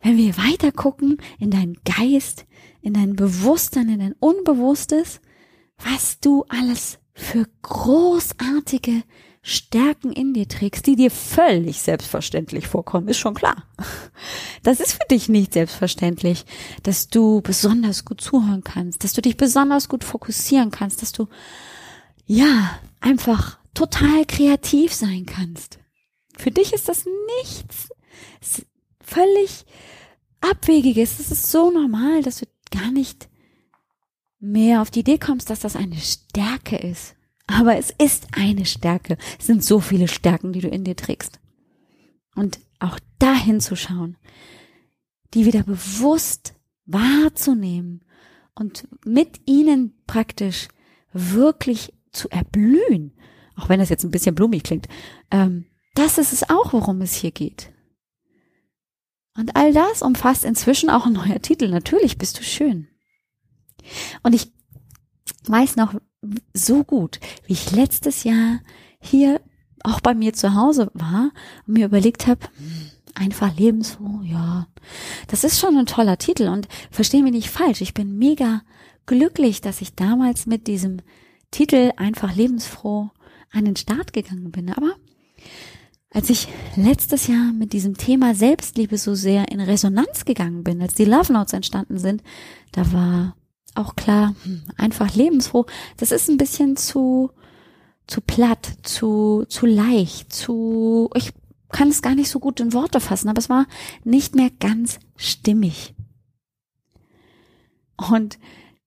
wenn 0.00 0.16
wir 0.16 0.36
weiter 0.36 0.70
gucken 0.70 1.18
in 1.40 1.50
deinen 1.50 1.76
Geist, 1.84 2.46
in 2.82 2.94
dein 2.94 3.16
Bewusstsein, 3.16 3.88
in 3.88 3.98
dein 3.98 4.14
Unbewusstes, 4.20 5.20
was 5.78 6.20
du 6.20 6.44
alles 6.48 7.00
für 7.14 7.46
großartige 7.62 9.02
Stärken 9.42 10.10
in 10.12 10.32
dir 10.32 10.48
trägst, 10.48 10.86
die 10.86 10.96
dir 10.96 11.10
völlig 11.10 11.80
selbstverständlich 11.80 12.66
vorkommen, 12.66 13.08
ist 13.08 13.18
schon 13.18 13.34
klar. 13.34 13.64
Das 14.62 14.80
ist 14.80 14.92
für 14.92 15.06
dich 15.10 15.28
nicht 15.28 15.52
selbstverständlich, 15.52 16.46
dass 16.82 17.08
du 17.08 17.42
besonders 17.42 18.06
gut 18.06 18.22
zuhören 18.22 18.64
kannst, 18.64 19.04
dass 19.04 19.12
du 19.12 19.20
dich 19.20 19.36
besonders 19.36 19.90
gut 19.90 20.02
fokussieren 20.02 20.70
kannst, 20.70 21.02
dass 21.02 21.12
du, 21.12 21.28
ja, 22.26 22.80
einfach 23.00 23.58
total 23.74 24.24
kreativ 24.24 24.94
sein 24.94 25.26
kannst. 25.26 25.78
Für 26.38 26.50
dich 26.50 26.72
ist 26.72 26.88
das 26.88 27.04
nichts 27.42 27.88
völlig 29.04 29.66
Abwegiges. 30.40 31.18
Das 31.18 31.30
ist 31.30 31.50
so 31.50 31.70
normal, 31.70 32.22
dass 32.22 32.38
du 32.38 32.46
gar 32.70 32.90
nicht 32.90 33.28
mehr 34.44 34.82
auf 34.82 34.90
die 34.90 35.00
Idee 35.00 35.18
kommst, 35.18 35.50
dass 35.50 35.60
das 35.60 35.76
eine 35.76 35.96
Stärke 35.96 36.76
ist. 36.76 37.16
Aber 37.46 37.76
es 37.76 37.90
ist 37.90 38.28
eine 38.32 38.64
Stärke. 38.66 39.16
Es 39.38 39.46
sind 39.46 39.64
so 39.64 39.80
viele 39.80 40.08
Stärken, 40.08 40.52
die 40.52 40.60
du 40.60 40.68
in 40.68 40.84
dir 40.84 40.96
trägst. 40.96 41.40
Und 42.34 42.58
auch 42.78 42.98
dahin 43.18 43.60
zu 43.60 43.76
schauen, 43.76 44.16
die 45.34 45.46
wieder 45.46 45.62
bewusst 45.62 46.54
wahrzunehmen 46.86 48.04
und 48.54 48.86
mit 49.04 49.40
ihnen 49.46 49.94
praktisch 50.06 50.68
wirklich 51.12 51.92
zu 52.12 52.28
erblühen, 52.28 53.16
auch 53.56 53.68
wenn 53.68 53.80
das 53.80 53.88
jetzt 53.88 54.04
ein 54.04 54.10
bisschen 54.10 54.34
blumig 54.34 54.62
klingt, 54.62 54.88
ähm, 55.30 55.66
das 55.94 56.18
ist 56.18 56.32
es 56.32 56.48
auch, 56.50 56.72
worum 56.72 57.00
es 57.02 57.14
hier 57.14 57.30
geht. 57.30 57.72
Und 59.36 59.56
all 59.56 59.72
das 59.72 60.02
umfasst 60.02 60.44
inzwischen 60.44 60.90
auch 60.90 61.06
ein 61.06 61.12
neuer 61.12 61.40
Titel. 61.40 61.68
Natürlich 61.68 62.18
bist 62.18 62.38
du 62.38 62.42
schön. 62.42 62.88
Und 64.22 64.34
ich 64.34 64.52
weiß 65.46 65.76
noch 65.76 65.94
so 66.52 66.84
gut, 66.84 67.20
wie 67.46 67.52
ich 67.52 67.70
letztes 67.72 68.24
Jahr 68.24 68.60
hier 69.00 69.40
auch 69.82 70.00
bei 70.00 70.14
mir 70.14 70.32
zu 70.32 70.54
Hause 70.54 70.90
war 70.94 71.30
und 71.66 71.74
mir 71.74 71.86
überlegt 71.86 72.26
habe, 72.26 72.40
einfach 73.14 73.56
lebensfroh, 73.56 74.22
ja, 74.24 74.66
das 75.28 75.44
ist 75.44 75.60
schon 75.60 75.76
ein 75.76 75.86
toller 75.86 76.18
Titel 76.18 76.48
und 76.48 76.68
verstehe 76.90 77.22
mich 77.22 77.32
nicht 77.32 77.50
falsch, 77.50 77.80
ich 77.80 77.94
bin 77.94 78.18
mega 78.18 78.62
glücklich, 79.06 79.60
dass 79.60 79.80
ich 79.80 79.94
damals 79.94 80.46
mit 80.46 80.66
diesem 80.66 80.98
Titel 81.50 81.92
einfach 81.96 82.34
lebensfroh 82.34 83.10
an 83.52 83.64
den 83.64 83.76
Start 83.76 84.12
gegangen 84.12 84.50
bin. 84.50 84.70
Aber 84.70 84.94
als 86.10 86.30
ich 86.30 86.48
letztes 86.76 87.26
Jahr 87.26 87.52
mit 87.52 87.72
diesem 87.72 87.96
Thema 87.96 88.34
Selbstliebe 88.34 88.98
so 88.98 89.14
sehr 89.14 89.50
in 89.50 89.60
Resonanz 89.60 90.24
gegangen 90.24 90.64
bin, 90.64 90.82
als 90.82 90.94
die 90.94 91.04
Love 91.04 91.32
Notes 91.32 91.52
entstanden 91.52 91.98
sind, 91.98 92.22
da 92.72 92.92
war 92.92 93.36
auch 93.74 93.96
klar, 93.96 94.34
einfach 94.76 95.14
lebensfroh, 95.14 95.66
das 95.96 96.12
ist 96.12 96.28
ein 96.28 96.38
bisschen 96.38 96.76
zu, 96.76 97.30
zu 98.06 98.20
platt, 98.20 98.72
zu, 98.82 99.44
zu 99.48 99.66
leicht, 99.66 100.32
zu, 100.32 101.10
ich 101.14 101.32
kann 101.70 101.88
es 101.88 102.02
gar 102.02 102.14
nicht 102.14 102.30
so 102.30 102.38
gut 102.38 102.60
in 102.60 102.72
Worte 102.72 103.00
fassen, 103.00 103.28
aber 103.28 103.38
es 103.38 103.48
war 103.48 103.66
nicht 104.04 104.34
mehr 104.34 104.50
ganz 104.60 105.00
stimmig. 105.16 105.94
Und 107.96 108.38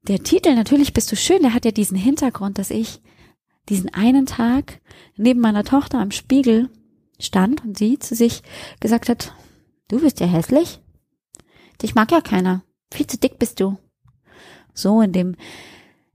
der 0.03 0.23
Titel, 0.23 0.55
natürlich 0.55 0.93
bist 0.93 1.11
du 1.11 1.15
schön, 1.15 1.41
der 1.41 1.53
hat 1.53 1.65
ja 1.65 1.71
diesen 1.71 1.97
Hintergrund, 1.97 2.57
dass 2.57 2.69
ich 2.69 3.01
diesen 3.67 3.93
einen 3.93 4.25
Tag 4.25 4.79
neben 5.17 5.41
meiner 5.41 5.65
Tochter 5.65 5.99
am 5.99 6.11
Spiegel 6.11 6.69
stand 7.19 7.63
und 7.65 7.77
sie 7.77 7.99
zu 7.99 8.15
sich 8.15 8.41
gesagt 8.79 9.09
hat, 9.09 9.33
du 9.89 9.99
bist 9.99 10.21
ja 10.21 10.27
hässlich. 10.27 10.79
Dich 11.81 11.93
mag 11.93 12.11
ja 12.11 12.21
keiner. 12.21 12.63
Viel 12.93 13.07
zu 13.07 13.17
dick 13.17 13.37
bist 13.37 13.59
du 13.59 13.77
so 14.77 15.01
in 15.01 15.11
dem, 15.11 15.35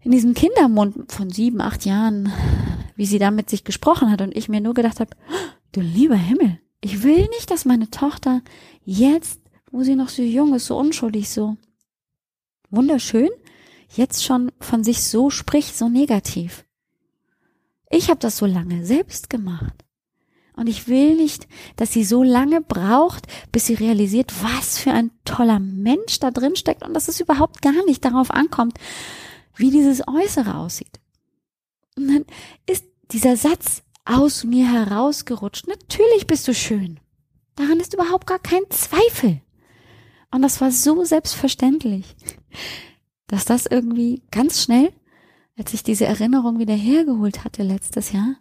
in 0.00 0.10
diesem 0.10 0.34
Kindermund 0.34 1.10
von 1.12 1.30
sieben, 1.30 1.60
acht 1.60 1.84
Jahren, 1.84 2.32
wie 2.96 3.06
sie 3.06 3.18
da 3.18 3.30
mit 3.30 3.50
sich 3.50 3.64
gesprochen 3.64 4.10
hat 4.10 4.20
und 4.20 4.36
ich 4.36 4.48
mir 4.48 4.60
nur 4.60 4.74
gedacht 4.74 5.00
habe, 5.00 5.10
du 5.72 5.80
lieber 5.80 6.16
Himmel, 6.16 6.58
ich 6.80 7.02
will 7.02 7.28
nicht, 7.28 7.50
dass 7.50 7.64
meine 7.64 7.90
Tochter 7.90 8.42
jetzt, 8.84 9.40
wo 9.70 9.82
sie 9.82 9.96
noch 9.96 10.08
so 10.08 10.22
jung 10.22 10.54
ist, 10.54 10.66
so 10.66 10.76
unschuldig, 10.76 11.30
so 11.30 11.56
wunderschön, 12.70 13.30
jetzt 13.88 14.24
schon 14.24 14.50
von 14.60 14.82
sich 14.84 15.02
so 15.02 15.30
spricht, 15.30 15.76
so 15.76 15.88
negativ. 15.88 16.64
Ich 17.90 18.08
habe 18.08 18.20
das 18.20 18.38
so 18.38 18.46
lange 18.46 18.84
selbst 18.84 19.30
gemacht. 19.30 19.84
Und 20.54 20.68
ich 20.68 20.86
will 20.86 21.16
nicht, 21.16 21.48
dass 21.76 21.92
sie 21.92 22.04
so 22.04 22.22
lange 22.22 22.60
braucht, 22.60 23.26
bis 23.52 23.66
sie 23.66 23.74
realisiert, 23.74 24.32
was 24.42 24.78
für 24.78 24.92
ein 24.92 25.10
toller 25.24 25.58
Mensch 25.58 26.20
da 26.20 26.30
drin 26.30 26.56
steckt 26.56 26.84
und 26.84 26.94
dass 26.94 27.08
es 27.08 27.20
überhaupt 27.20 27.62
gar 27.62 27.84
nicht 27.86 28.04
darauf 28.04 28.30
ankommt, 28.30 28.78
wie 29.56 29.70
dieses 29.70 30.06
Äußere 30.06 30.56
aussieht. 30.56 31.00
Und 31.96 32.08
dann 32.08 32.24
ist 32.66 32.84
dieser 33.12 33.36
Satz 33.36 33.82
aus 34.04 34.44
mir 34.44 34.70
herausgerutscht. 34.70 35.68
Natürlich 35.68 36.26
bist 36.26 36.48
du 36.48 36.54
schön. 36.54 37.00
Daran 37.54 37.80
ist 37.80 37.94
überhaupt 37.94 38.26
gar 38.26 38.38
kein 38.38 38.62
Zweifel. 38.70 39.40
Und 40.30 40.42
das 40.42 40.60
war 40.60 40.70
so 40.70 41.04
selbstverständlich, 41.04 42.16
dass 43.26 43.44
das 43.44 43.66
irgendwie 43.66 44.22
ganz 44.30 44.62
schnell, 44.62 44.92
als 45.58 45.74
ich 45.74 45.82
diese 45.82 46.06
Erinnerung 46.06 46.58
wieder 46.58 46.74
hergeholt 46.74 47.44
hatte 47.44 47.62
letztes 47.62 48.12
Jahr, 48.12 48.36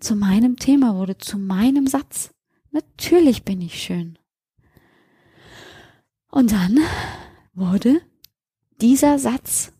zu 0.00 0.16
meinem 0.16 0.56
Thema 0.56 0.96
wurde, 0.96 1.18
zu 1.18 1.38
meinem 1.38 1.86
Satz. 1.86 2.30
Natürlich 2.70 3.44
bin 3.44 3.60
ich 3.60 3.82
schön. 3.82 4.18
Und 6.30 6.52
dann 6.52 6.78
wurde 7.54 8.00
dieser 8.80 9.18
Satz 9.18 9.72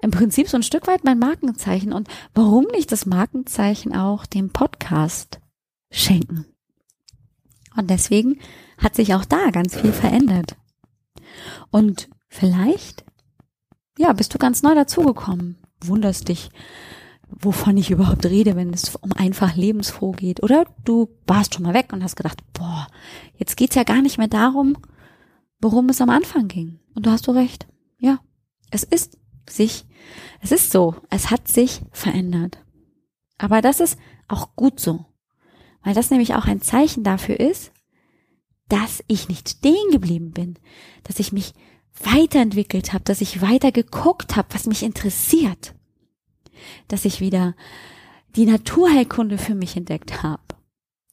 im 0.00 0.10
Prinzip 0.10 0.48
so 0.48 0.56
ein 0.56 0.62
Stück 0.62 0.86
weit 0.86 1.04
mein 1.04 1.18
Markenzeichen. 1.18 1.92
Und 1.92 2.08
warum 2.34 2.66
nicht 2.72 2.92
das 2.92 3.06
Markenzeichen 3.06 3.94
auch 3.94 4.26
dem 4.26 4.50
Podcast 4.50 5.40
schenken? 5.90 6.46
Und 7.76 7.90
deswegen 7.90 8.38
hat 8.78 8.94
sich 8.94 9.14
auch 9.14 9.24
da 9.24 9.50
ganz 9.50 9.76
viel 9.76 9.92
verändert. 9.92 10.56
Und 11.70 12.08
vielleicht, 12.28 13.04
ja, 13.98 14.12
bist 14.12 14.32
du 14.32 14.38
ganz 14.38 14.62
neu 14.62 14.74
dazugekommen, 14.74 15.58
wunderst 15.84 16.28
dich, 16.28 16.50
wovon 17.38 17.76
ich 17.76 17.90
überhaupt 17.90 18.24
rede, 18.26 18.56
wenn 18.56 18.72
es 18.72 18.94
um 18.96 19.12
einfach 19.12 19.56
lebensfroh 19.56 20.12
geht. 20.12 20.42
Oder 20.42 20.66
du 20.84 21.08
warst 21.26 21.54
schon 21.54 21.64
mal 21.64 21.74
weg 21.74 21.92
und 21.92 22.02
hast 22.02 22.16
gedacht, 22.16 22.38
boah, 22.52 22.86
jetzt 23.36 23.56
geht's 23.56 23.74
ja 23.74 23.84
gar 23.84 24.02
nicht 24.02 24.18
mehr 24.18 24.28
darum, 24.28 24.76
worum 25.60 25.88
es 25.88 26.00
am 26.00 26.10
Anfang 26.10 26.48
ging. 26.48 26.80
Und 26.94 27.06
du 27.06 27.10
hast 27.10 27.26
du 27.26 27.32
recht. 27.32 27.66
Ja, 27.98 28.20
es 28.70 28.84
ist 28.84 29.18
sich, 29.48 29.86
es 30.40 30.50
ist 30.50 30.72
so, 30.72 30.96
es 31.10 31.30
hat 31.30 31.46
sich 31.46 31.82
verändert. 31.92 32.58
Aber 33.38 33.60
das 33.60 33.80
ist 33.80 33.98
auch 34.28 34.56
gut 34.56 34.80
so. 34.80 35.04
Weil 35.82 35.94
das 35.94 36.10
nämlich 36.10 36.34
auch 36.34 36.46
ein 36.46 36.62
Zeichen 36.62 37.04
dafür 37.04 37.38
ist, 37.38 37.72
dass 38.68 39.04
ich 39.06 39.28
nicht 39.28 39.48
stehen 39.48 39.90
geblieben 39.92 40.32
bin, 40.32 40.58
dass 41.04 41.20
ich 41.20 41.32
mich 41.32 41.54
weiterentwickelt 42.02 42.92
habe, 42.92 43.04
dass 43.04 43.20
ich 43.20 43.40
weiter 43.40 43.70
geguckt 43.70 44.36
habe, 44.36 44.48
was 44.52 44.66
mich 44.66 44.82
interessiert, 44.82 45.75
dass 46.88 47.04
ich 47.04 47.20
wieder 47.20 47.54
die 48.36 48.46
Naturheilkunde 48.46 49.38
für 49.38 49.54
mich 49.54 49.76
entdeckt 49.76 50.22
habe. 50.22 50.42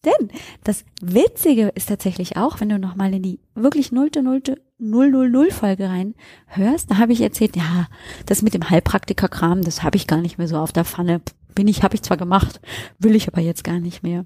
Denn 0.06 0.30
das 0.64 0.84
Witzige 1.02 1.70
ist 1.76 1.88
tatsächlich 1.88 2.36
auch, 2.36 2.60
wenn 2.60 2.68
du 2.70 2.78
nochmal 2.78 3.14
in 3.14 3.24
die 3.24 3.40
wirklich 3.56 3.94
nullte, 3.94 4.22
nullte, 4.22 4.62
null, 4.78 5.10
null, 5.10 5.30
null 5.30 5.52
Folge 5.52 5.88
rein 5.88 6.14
hörst, 6.48 6.92
da 6.92 6.98
habe 6.98 7.14
ich 7.14 7.22
erzählt, 7.22 7.56
ja, 7.56 7.88
das 8.26 8.42
mit 8.42 8.54
dem 8.54 8.70
Heilpraktiker-Kram, 8.70 9.62
das 9.62 9.82
habe 9.82 9.96
ich 9.96 10.08
gar 10.08 10.20
nicht 10.20 10.38
mehr 10.38 10.50
so 10.50 10.58
auf 10.58 10.74
der 10.74 10.84
Pfanne. 10.84 11.22
Bin 11.56 11.70
ich, 11.70 11.84
habe 11.84 11.96
ich 11.96 12.02
zwar 12.02 12.18
gemacht, 12.18 12.60
will 13.00 13.16
ich 13.16 13.28
aber 13.28 13.40
jetzt 13.40 13.64
gar 13.64 13.80
nicht 13.80 14.04
mehr. 14.04 14.26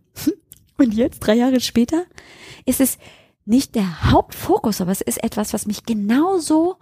Und 0.78 0.94
jetzt, 0.94 1.20
drei 1.20 1.36
Jahre 1.36 1.60
später, 1.60 2.06
ist 2.66 2.82
es 2.82 2.98
nicht 3.46 3.76
der 3.76 4.12
Hauptfokus, 4.12 4.82
aber 4.82 4.92
es 4.92 5.02
ist 5.02 5.24
etwas, 5.24 5.54
was 5.54 5.68
mich 5.68 5.84
genauso 5.84 6.78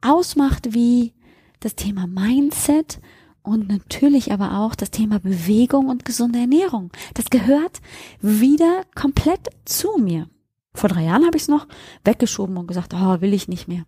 ausmacht 0.00 0.74
wie 0.74 1.14
das 1.60 1.74
Thema 1.74 2.06
Mindset 2.06 3.00
und 3.46 3.68
natürlich 3.68 4.32
aber 4.32 4.58
auch 4.58 4.74
das 4.74 4.90
Thema 4.90 5.20
Bewegung 5.20 5.88
und 5.88 6.04
gesunde 6.04 6.40
Ernährung. 6.40 6.90
Das 7.14 7.30
gehört 7.30 7.80
wieder 8.20 8.82
komplett 8.94 9.48
zu 9.64 9.98
mir. 9.98 10.28
Vor 10.74 10.88
drei 10.88 11.04
Jahren 11.04 11.24
habe 11.24 11.36
ich 11.36 11.44
es 11.44 11.48
noch 11.48 11.66
weggeschoben 12.04 12.56
und 12.56 12.66
gesagt, 12.66 12.92
oh, 12.92 13.20
will 13.20 13.32
ich 13.32 13.48
nicht 13.48 13.68
mehr. 13.68 13.84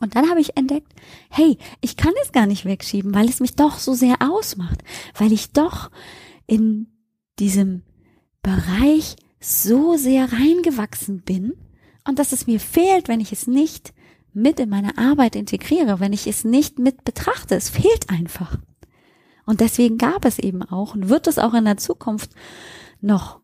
Und 0.00 0.16
dann 0.16 0.28
habe 0.28 0.40
ich 0.40 0.56
entdeckt, 0.56 0.92
hey, 1.30 1.56
ich 1.80 1.96
kann 1.96 2.12
es 2.22 2.32
gar 2.32 2.46
nicht 2.46 2.64
wegschieben, 2.64 3.14
weil 3.14 3.28
es 3.28 3.40
mich 3.40 3.56
doch 3.56 3.78
so 3.78 3.94
sehr 3.94 4.16
ausmacht, 4.20 4.82
weil 5.16 5.32
ich 5.32 5.52
doch 5.52 5.90
in 6.46 6.88
diesem 7.38 7.82
Bereich 8.42 9.16
so 9.40 9.96
sehr 9.96 10.30
reingewachsen 10.30 11.22
bin 11.22 11.54
und 12.06 12.18
dass 12.18 12.32
es 12.32 12.46
mir 12.46 12.60
fehlt, 12.60 13.08
wenn 13.08 13.20
ich 13.20 13.32
es 13.32 13.46
nicht 13.46 13.94
mit 14.32 14.60
in 14.60 14.68
meine 14.68 14.98
Arbeit 14.98 15.36
integriere, 15.36 16.00
wenn 16.00 16.12
ich 16.12 16.26
es 16.26 16.44
nicht 16.44 16.78
mit 16.78 17.04
betrachte. 17.04 17.54
Es 17.54 17.70
fehlt 17.70 18.10
einfach. 18.10 18.58
Und 19.44 19.60
deswegen 19.60 19.98
gab 19.98 20.24
es 20.24 20.38
eben 20.38 20.62
auch 20.62 20.94
und 20.94 21.08
wird 21.08 21.26
es 21.26 21.38
auch 21.38 21.54
in 21.54 21.64
der 21.64 21.76
Zukunft 21.76 22.30
noch 23.00 23.40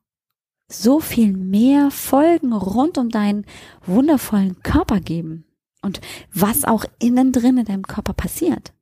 so 0.71 1.01
viel 1.01 1.33
mehr 1.33 1.91
Folgen 1.91 2.53
rund 2.53 2.99
um 2.99 3.09
deinen 3.09 3.47
wundervollen 3.85 4.63
Körper 4.63 5.01
geben 5.01 5.45
und 5.83 6.01
was 6.33 6.65
auch 6.65 6.85
innen 6.99 7.33
drin 7.33 7.59
in 7.59 7.65
deinem 7.65 7.87
Körper 7.87 8.13
passiert. 8.13 8.73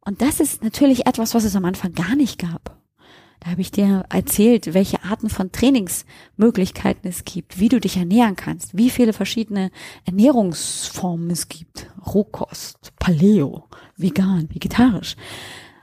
Und 0.00 0.22
das 0.22 0.40
ist 0.40 0.62
natürlich 0.62 1.06
etwas, 1.06 1.34
was 1.34 1.44
es 1.44 1.56
am 1.56 1.64
Anfang 1.64 1.92
gar 1.92 2.16
nicht 2.16 2.38
gab. 2.38 2.80
Da 3.46 3.52
habe 3.52 3.60
ich 3.60 3.70
dir 3.70 4.04
erzählt, 4.08 4.74
welche 4.74 5.04
Arten 5.04 5.30
von 5.30 5.52
Trainingsmöglichkeiten 5.52 7.08
es 7.08 7.24
gibt, 7.24 7.60
wie 7.60 7.68
du 7.68 7.78
dich 7.78 7.96
ernähren 7.96 8.34
kannst, 8.34 8.76
wie 8.76 8.90
viele 8.90 9.12
verschiedene 9.12 9.70
Ernährungsformen 10.04 11.30
es 11.30 11.46
gibt. 11.46 11.86
Rohkost, 12.04 12.92
Paleo, 12.98 13.68
vegan, 13.96 14.48
vegetarisch. 14.52 15.14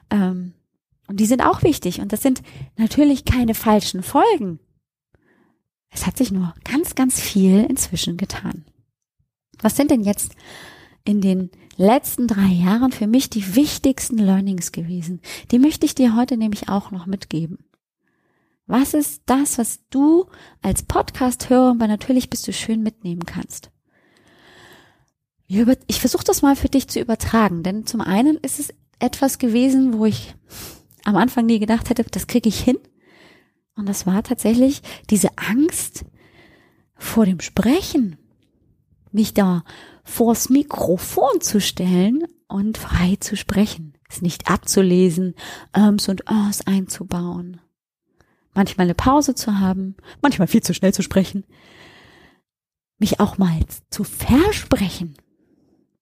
Ähm, 0.09 0.51
und 1.07 1.21
die 1.21 1.25
sind 1.25 1.41
auch 1.41 1.63
wichtig. 1.63 2.01
Und 2.01 2.11
das 2.11 2.21
sind 2.21 2.41
natürlich 2.75 3.23
keine 3.23 3.55
falschen 3.55 4.03
Folgen. 4.03 4.59
Es 5.89 6.05
hat 6.05 6.17
sich 6.17 6.33
nur 6.33 6.53
ganz, 6.65 6.95
ganz 6.95 7.21
viel 7.21 7.63
inzwischen 7.63 8.17
getan. 8.17 8.65
Was 9.61 9.77
sind 9.77 9.89
denn 9.89 10.03
jetzt 10.03 10.35
in 11.05 11.21
den 11.21 11.49
letzten 11.75 12.27
drei 12.27 12.47
Jahren 12.47 12.91
für 12.91 13.07
mich 13.07 13.29
die 13.29 13.55
wichtigsten 13.55 14.17
Learnings 14.17 14.71
gewesen. 14.71 15.21
Die 15.51 15.59
möchte 15.59 15.85
ich 15.85 15.95
dir 15.95 16.15
heute 16.15 16.37
nämlich 16.37 16.69
auch 16.69 16.91
noch 16.91 17.05
mitgeben. 17.05 17.59
Was 18.65 18.93
ist 18.93 19.23
das, 19.25 19.57
was 19.57 19.79
du 19.89 20.25
als 20.61 20.83
Podcast-Hörer 20.83 21.75
bei 21.75 21.87
Natürlich 21.87 22.29
bist 22.29 22.47
du 22.47 22.53
schön 22.53 22.81
mitnehmen 22.81 23.25
kannst? 23.25 23.71
Ich 25.47 25.99
versuche 25.99 26.23
das 26.23 26.41
mal 26.41 26.55
für 26.55 26.69
dich 26.69 26.87
zu 26.87 26.99
übertragen, 26.99 27.63
denn 27.63 27.85
zum 27.85 28.01
einen 28.01 28.37
ist 28.37 28.59
es 28.59 28.73
etwas 28.99 29.37
gewesen, 29.37 29.97
wo 29.97 30.05
ich 30.05 30.33
am 31.03 31.17
Anfang 31.17 31.45
nie 31.45 31.59
gedacht 31.59 31.89
hätte, 31.89 32.03
das 32.03 32.27
kriege 32.27 32.47
ich 32.47 32.59
hin. 32.59 32.79
Und 33.75 33.87
das 33.87 34.07
war 34.07 34.23
tatsächlich 34.23 34.81
diese 35.09 35.29
Angst 35.37 36.05
vor 36.95 37.25
dem 37.25 37.41
Sprechen, 37.41 38.17
mich 39.13 39.33
da 39.33 39.63
vors 40.03 40.49
Mikrofon 40.49 41.41
zu 41.41 41.61
stellen 41.61 42.23
und 42.47 42.77
frei 42.77 43.15
zu 43.19 43.35
sprechen, 43.37 43.93
es 44.09 44.21
nicht 44.21 44.49
abzulesen, 44.49 45.35
Ums 45.75 46.09
und 46.09 46.27
Ahs 46.27 46.65
einzubauen, 46.67 47.61
manchmal 48.53 48.85
eine 48.85 48.95
Pause 48.95 49.35
zu 49.35 49.59
haben, 49.59 49.95
manchmal 50.21 50.47
viel 50.47 50.61
zu 50.61 50.73
schnell 50.73 50.93
zu 50.93 51.01
sprechen, 51.01 51.45
mich 52.97 53.19
auch 53.19 53.37
mal 53.37 53.59
zu 53.89 54.03
versprechen, 54.03 55.15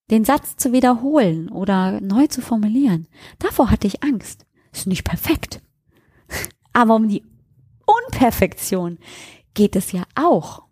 den 0.10 0.26
Satz 0.26 0.58
zu 0.58 0.74
wiederholen 0.74 1.50
oder 1.50 2.02
neu 2.02 2.28
zu 2.28 2.42
formulieren. 2.42 3.08
Davor 3.40 3.72
hatte 3.72 3.88
ich 3.88 4.04
Angst. 4.04 4.46
Ist 4.74 4.88
nicht 4.88 5.04
perfekt. 5.04 5.62
Aber 6.74 6.96
um 6.96 7.08
die 7.08 7.24
Unperfektion 7.86 9.00
geht 9.54 9.76
es 9.76 9.92
ja 9.92 10.04
auch. 10.16 10.64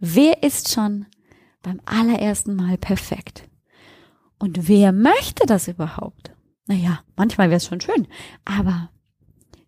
Wer 0.00 0.42
ist 0.42 0.72
schon 0.72 1.06
beim 1.62 1.80
allerersten 1.84 2.56
Mal 2.56 2.76
perfekt. 2.76 3.48
Und 4.38 4.68
wer 4.68 4.92
möchte 4.92 5.46
das 5.46 5.68
überhaupt? 5.68 6.32
Naja, 6.66 7.00
manchmal 7.16 7.48
wäre 7.48 7.58
es 7.58 7.66
schon 7.66 7.80
schön, 7.80 8.08
aber 8.44 8.90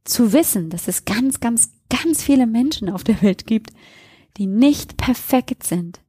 zu 0.05 0.33
wissen, 0.33 0.71
dass 0.71 0.88
es 0.88 1.05
ganz, 1.05 1.40
ganz, 1.40 1.73
ganz 1.88 2.23
viele 2.23 2.47
Menschen 2.47 2.90
auf 2.90 3.05
der 3.05 3.23
Welt 3.23 3.47
gibt, 3.47 3.71
die 4.37 4.47
nicht 4.47 4.97
perfekt 4.97 5.64
sind, 5.64 6.01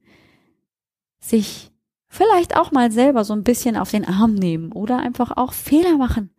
sich 1.20 1.72
vielleicht 2.08 2.56
auch 2.56 2.72
mal 2.72 2.92
selber 2.92 3.24
so 3.24 3.34
ein 3.34 3.44
bisschen 3.44 3.78
auf 3.78 3.92
den 3.92 4.06
Arm 4.06 4.34
nehmen 4.36 4.72
oder 4.72 5.00
einfach 5.00 5.38
auch 5.38 5.54
Fehler 5.54 5.98
machen, 5.98 6.32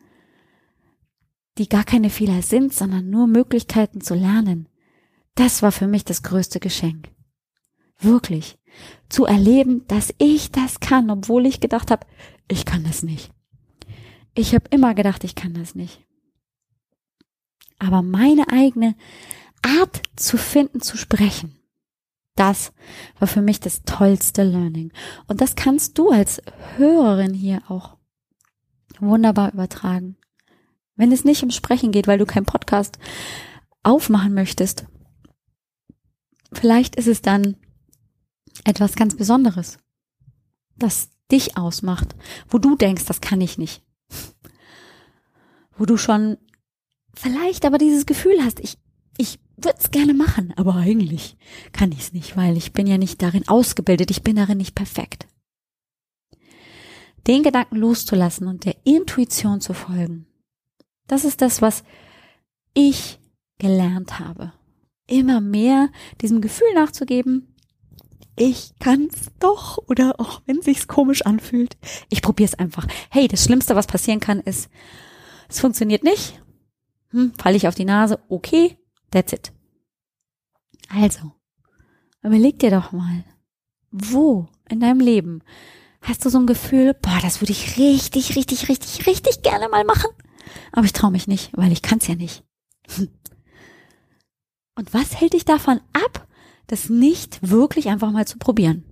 die 1.58 1.68
gar 1.68 1.84
keine 1.84 2.10
Fehler 2.10 2.42
sind, 2.42 2.72
sondern 2.72 3.08
nur 3.08 3.26
Möglichkeiten 3.26 4.00
zu 4.00 4.14
lernen. 4.14 4.68
Das 5.34 5.62
war 5.62 5.72
für 5.72 5.86
mich 5.86 6.04
das 6.04 6.22
größte 6.22 6.60
Geschenk. 6.60 7.08
Wirklich 7.98 8.58
zu 9.08 9.24
erleben, 9.24 9.86
dass 9.88 10.14
ich 10.18 10.50
das 10.50 10.80
kann, 10.80 11.10
obwohl 11.10 11.46
ich 11.46 11.60
gedacht 11.60 11.90
habe, 11.90 12.06
ich 12.48 12.64
kann 12.64 12.84
das 12.84 13.02
nicht. 13.02 13.30
Ich 14.34 14.54
habe 14.54 14.66
immer 14.70 14.94
gedacht, 14.94 15.24
ich 15.24 15.34
kann 15.34 15.54
das 15.54 15.74
nicht. 15.74 16.04
Aber 17.78 18.02
meine 18.02 18.48
eigene 18.50 18.94
Art 19.62 20.02
zu 20.16 20.36
finden, 20.36 20.80
zu 20.80 20.96
sprechen, 20.96 21.58
das 22.34 22.72
war 23.18 23.26
für 23.26 23.42
mich 23.42 23.60
das 23.60 23.82
tollste 23.82 24.44
Learning. 24.44 24.92
Und 25.26 25.40
das 25.40 25.56
kannst 25.56 25.96
du 25.98 26.10
als 26.10 26.42
Hörerin 26.76 27.32
hier 27.32 27.62
auch 27.68 27.96
wunderbar 29.00 29.52
übertragen. 29.52 30.16
Wenn 30.96 31.12
es 31.12 31.24
nicht 31.24 31.42
um 31.42 31.50
Sprechen 31.50 31.92
geht, 31.92 32.06
weil 32.06 32.18
du 32.18 32.26
keinen 32.26 32.46
Podcast 32.46 32.98
aufmachen 33.82 34.34
möchtest, 34.34 34.86
vielleicht 36.52 36.96
ist 36.96 37.08
es 37.08 37.22
dann 37.22 37.56
etwas 38.64 38.94
ganz 38.94 39.16
Besonderes, 39.16 39.78
das 40.76 41.10
dich 41.30 41.56
ausmacht, 41.56 42.14
wo 42.48 42.58
du 42.58 42.76
denkst, 42.76 43.04
das 43.06 43.20
kann 43.20 43.40
ich 43.40 43.58
nicht. 43.58 43.82
Wo 45.76 45.84
du 45.84 45.96
schon 45.96 46.38
vielleicht 47.14 47.64
aber 47.64 47.78
dieses 47.78 48.06
Gefühl 48.06 48.42
hast, 48.42 48.60
ich, 48.60 48.78
ich 49.18 49.38
würde 49.56 49.78
es 49.78 49.90
gerne 49.90 50.14
machen, 50.14 50.52
aber 50.56 50.76
eigentlich 50.76 51.36
kann 51.72 51.92
ich 51.92 51.98
es 51.98 52.12
nicht, 52.12 52.36
weil 52.36 52.56
ich 52.56 52.72
bin 52.72 52.86
ja 52.86 52.98
nicht 52.98 53.22
darin 53.22 53.48
ausgebildet, 53.48 54.10
ich 54.10 54.22
bin 54.22 54.36
darin 54.36 54.58
nicht 54.58 54.74
perfekt. 54.74 55.26
Den 57.26 57.42
Gedanken 57.42 57.76
loszulassen 57.76 58.46
und 58.46 58.64
der 58.64 58.76
Intuition 58.84 59.60
zu 59.60 59.74
folgen, 59.74 60.26
das 61.08 61.24
ist 61.24 61.42
das, 61.42 61.60
was 61.60 61.82
ich 62.74 63.18
gelernt 63.58 64.20
habe. 64.20 64.52
Immer 65.08 65.40
mehr 65.40 65.90
diesem 66.20 66.40
Gefühl 66.40 66.72
nachzugeben, 66.74 67.55
ich 68.36 68.74
kann's 68.78 69.30
doch 69.38 69.78
oder 69.88 70.20
auch 70.20 70.42
wenn 70.46 70.62
sich's 70.62 70.86
komisch 70.86 71.22
anfühlt, 71.22 71.76
ich 72.10 72.22
probier's 72.22 72.54
einfach. 72.54 72.86
Hey, 73.10 73.28
das 73.28 73.44
Schlimmste, 73.44 73.74
was 73.74 73.86
passieren 73.86 74.20
kann, 74.20 74.40
ist, 74.40 74.70
es 75.48 75.60
funktioniert 75.60 76.04
nicht. 76.04 76.40
Hm, 77.10 77.32
falle 77.38 77.56
ich 77.56 77.66
auf 77.66 77.74
die 77.74 77.84
Nase, 77.84 78.18
okay, 78.28 78.76
that's 79.10 79.32
it. 79.32 79.52
Also, 80.88 81.32
überleg 82.22 82.58
dir 82.58 82.70
doch 82.70 82.92
mal, 82.92 83.24
wo 83.90 84.48
in 84.68 84.80
deinem 84.80 85.00
Leben 85.00 85.42
hast 86.02 86.24
du 86.24 86.28
so 86.28 86.38
ein 86.38 86.46
Gefühl, 86.46 86.94
boah, 86.94 87.18
das 87.22 87.40
würde 87.40 87.52
ich 87.52 87.78
richtig, 87.78 88.36
richtig, 88.36 88.68
richtig, 88.68 89.06
richtig 89.06 89.42
gerne 89.42 89.68
mal 89.68 89.84
machen, 89.84 90.10
aber 90.72 90.84
ich 90.84 90.92
traue 90.92 91.10
mich 91.10 91.26
nicht, 91.26 91.50
weil 91.56 91.72
ich 91.72 91.82
kann's 91.82 92.06
ja 92.06 92.14
nicht. 92.14 92.44
Und 94.78 94.92
was 94.92 95.18
hält 95.18 95.32
dich 95.32 95.46
davon 95.46 95.80
ab, 95.92 96.28
das 96.66 96.88
nicht 96.88 97.38
wirklich 97.48 97.88
einfach 97.88 98.10
mal 98.10 98.26
zu 98.26 98.38
probieren? 98.38 98.84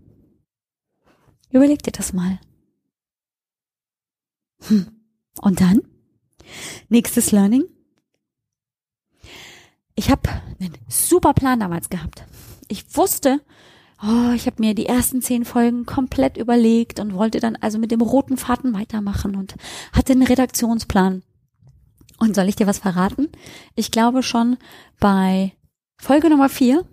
Überleg 1.51 1.83
dir 1.83 1.93
das 1.93 2.13
mal. 2.13 2.41
Hm. 4.63 4.87
Und 5.41 5.61
dann? 5.61 5.83
Nächstes 6.89 7.33
Learning. 7.33 7.65
Ich 9.95 10.11
habe 10.11 10.29
einen 10.61 10.77
super 10.89 11.35
Plan 11.35 11.61
damals 11.61 11.89
gehabt. 11.89 12.25
Ich 12.69 12.97
wusste, 12.97 13.41
oh, 14.03 14.33
ich 14.35 14.47
habe 14.47 14.57
mir 14.59 14.75
die 14.75 14.87
ersten 14.87 15.23
zehn 15.23 15.45
Folgen 15.45 15.87
komplett 15.87 16.37
überlegt 16.37 16.99
und 16.99 17.15
wollte 17.15 17.41
dann 17.41 17.57
also 17.57 17.79
mit 17.79 17.91
dem 17.91 18.01
roten 18.01 18.37
Faden 18.37 18.75
weitermachen 18.75 19.37
und 19.37 19.55
hatte 19.93 20.13
einen 20.13 20.27
Redaktionsplan. 20.27 21.23
Und 22.19 22.35
soll 22.35 22.49
ich 22.49 22.57
dir 22.57 22.67
was 22.67 22.79
verraten? 22.79 23.29
Ich 23.75 23.91
glaube 23.91 24.23
schon 24.23 24.57
bei 24.99 25.53
Folge 25.97 26.31
Nummer 26.31 26.49
vier 26.49 26.85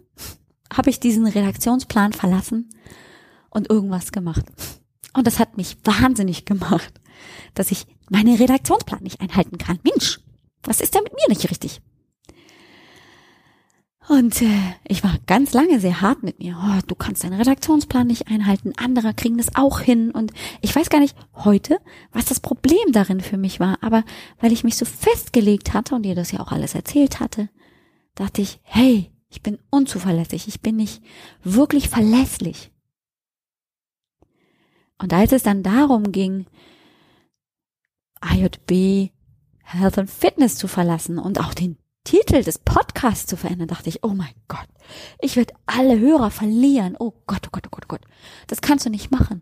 habe 0.72 0.90
ich 0.90 1.00
diesen 1.00 1.28
Redaktionsplan 1.28 2.14
verlassen 2.14 2.70
und 3.50 3.70
irgendwas 3.70 4.12
gemacht. 4.12 4.46
Und 5.14 5.28
das 5.28 5.40
hat 5.40 5.58
mich 5.58 5.78
wahnsinnig 5.84 6.46
gemacht, 6.46 6.94
dass 7.54 7.72
ich 7.72 7.86
meinen 8.10 8.36
Redaktionsplan 8.36 9.04
nicht 9.04 9.22
einhalten 9.22 9.58
kann. 9.58 9.80
Mensch, 9.84 10.20
was 10.64 10.82
ist 10.82 10.96
denn 10.96 11.04
mit 11.04 11.14
mir 11.14 11.28
nicht 11.30 11.50
richtig? 11.50 11.82
Und 14.08 14.42
äh, 14.42 14.74
ich 14.88 15.04
war 15.04 15.16
ganz 15.28 15.54
lange 15.54 15.80
sehr 15.80 16.02
hart 16.02 16.24
mit 16.24 16.40
mir. 16.40 16.58
Oh, 16.62 16.80
du 16.88 16.96
kannst 16.96 17.24
deinen 17.24 17.40
Redaktionsplan 17.40 18.08
nicht 18.08 18.28
einhalten, 18.28 18.74
andere 18.76 19.14
kriegen 19.14 19.38
das 19.38 19.56
auch 19.56 19.80
hin. 19.80 20.12
Und 20.12 20.34
ich 20.62 20.76
weiß 20.76 20.90
gar 20.90 21.00
nicht 21.00 21.16
heute, 21.36 21.78
was 22.12 22.26
das 22.26 22.40
Problem 22.40 22.92
darin 22.92 23.22
für 23.22 23.38
mich 23.38 23.60
war. 23.60 23.78
Aber 23.82 24.04
weil 24.40 24.52
ich 24.52 24.64
mich 24.64 24.76
so 24.76 24.86
festgelegt 24.86 25.74
hatte 25.74 25.96
und 25.96 26.04
dir 26.04 26.16
das 26.16 26.32
ja 26.32 26.40
auch 26.40 26.52
alles 26.52 26.76
erzählt 26.76 27.20
hatte, 27.20 27.50
dachte 28.16 28.42
ich, 28.42 28.60
hey, 28.64 29.11
ich 29.32 29.41
bin 29.41 29.58
unzuverlässig, 29.70 30.48
ich 30.48 30.62
bin 30.62 30.76
nicht 30.76 31.02
wirklich 31.44 31.89
verlässlich. 31.89 32.72
Und 35.00 35.13
als 35.13 35.32
es 35.32 35.41
dann 35.41 35.63
darum 35.63 36.12
ging, 36.12 36.46
IJB 38.24 39.12
Health 39.63 39.98
and 39.98 40.10
Fitness 40.10 40.58
zu 40.58 40.67
verlassen 40.67 41.17
und 41.17 41.39
auch 41.39 41.54
den 41.54 41.78
Titel 42.04 42.44
des 42.44 42.60
Podcasts 42.60 43.26
zu 43.26 43.38
verändern, 43.38 43.70
dachte 43.70 43.89
ich, 43.89 44.04
oh 44.04 44.10
mein 44.10 44.34
Gott, 44.48 44.67
ich 45.22 45.38
werde 45.38 45.54
alle 45.65 45.98
Hörer 45.98 46.30
verlieren. 46.30 46.96
Oh 47.00 47.13
Gott, 47.26 47.48
oh 47.48 47.50
Gott, 47.52 47.67
oh 47.67 47.70
Gott, 47.72 47.86
oh 47.86 47.88
Gott. 47.88 48.02
Das 48.48 48.62
kannst 48.62 48.86
du 48.86 48.89
nicht 48.89 49.12
machen. 49.12 49.41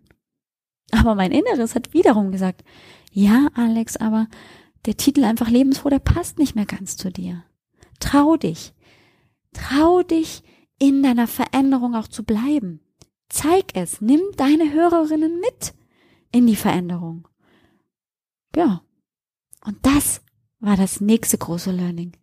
Aber 0.91 1.15
mein 1.15 1.31
Inneres 1.31 1.75
hat 1.75 1.93
wiederum 1.93 2.31
gesagt, 2.31 2.63
ja, 3.11 3.47
Alex, 3.55 3.97
aber 3.97 4.27
der 4.85 4.97
Titel 4.97 5.23
einfach 5.23 5.49
lebensfroh, 5.49 5.89
der 5.89 5.99
passt 5.99 6.37
nicht 6.37 6.55
mehr 6.55 6.65
ganz 6.65 6.95
zu 6.95 7.11
dir. 7.11 7.43
Trau 7.99 8.37
dich. 8.37 8.73
Trau 9.53 10.03
dich, 10.03 10.43
in 10.79 11.03
deiner 11.03 11.27
Veränderung 11.27 11.95
auch 11.95 12.07
zu 12.07 12.23
bleiben. 12.23 12.79
Zeig 13.27 13.75
es. 13.75 14.01
Nimm 14.01 14.21
deine 14.37 14.71
Hörerinnen 14.71 15.39
mit 15.39 15.73
in 16.31 16.47
die 16.47 16.55
Veränderung. 16.55 17.27
Ja. 18.55 18.81
Und 19.65 19.77
das 19.81 20.21
war 20.59 20.77
das 20.77 21.01
nächste 21.01 21.37
große 21.37 21.71
Learning. 21.71 22.13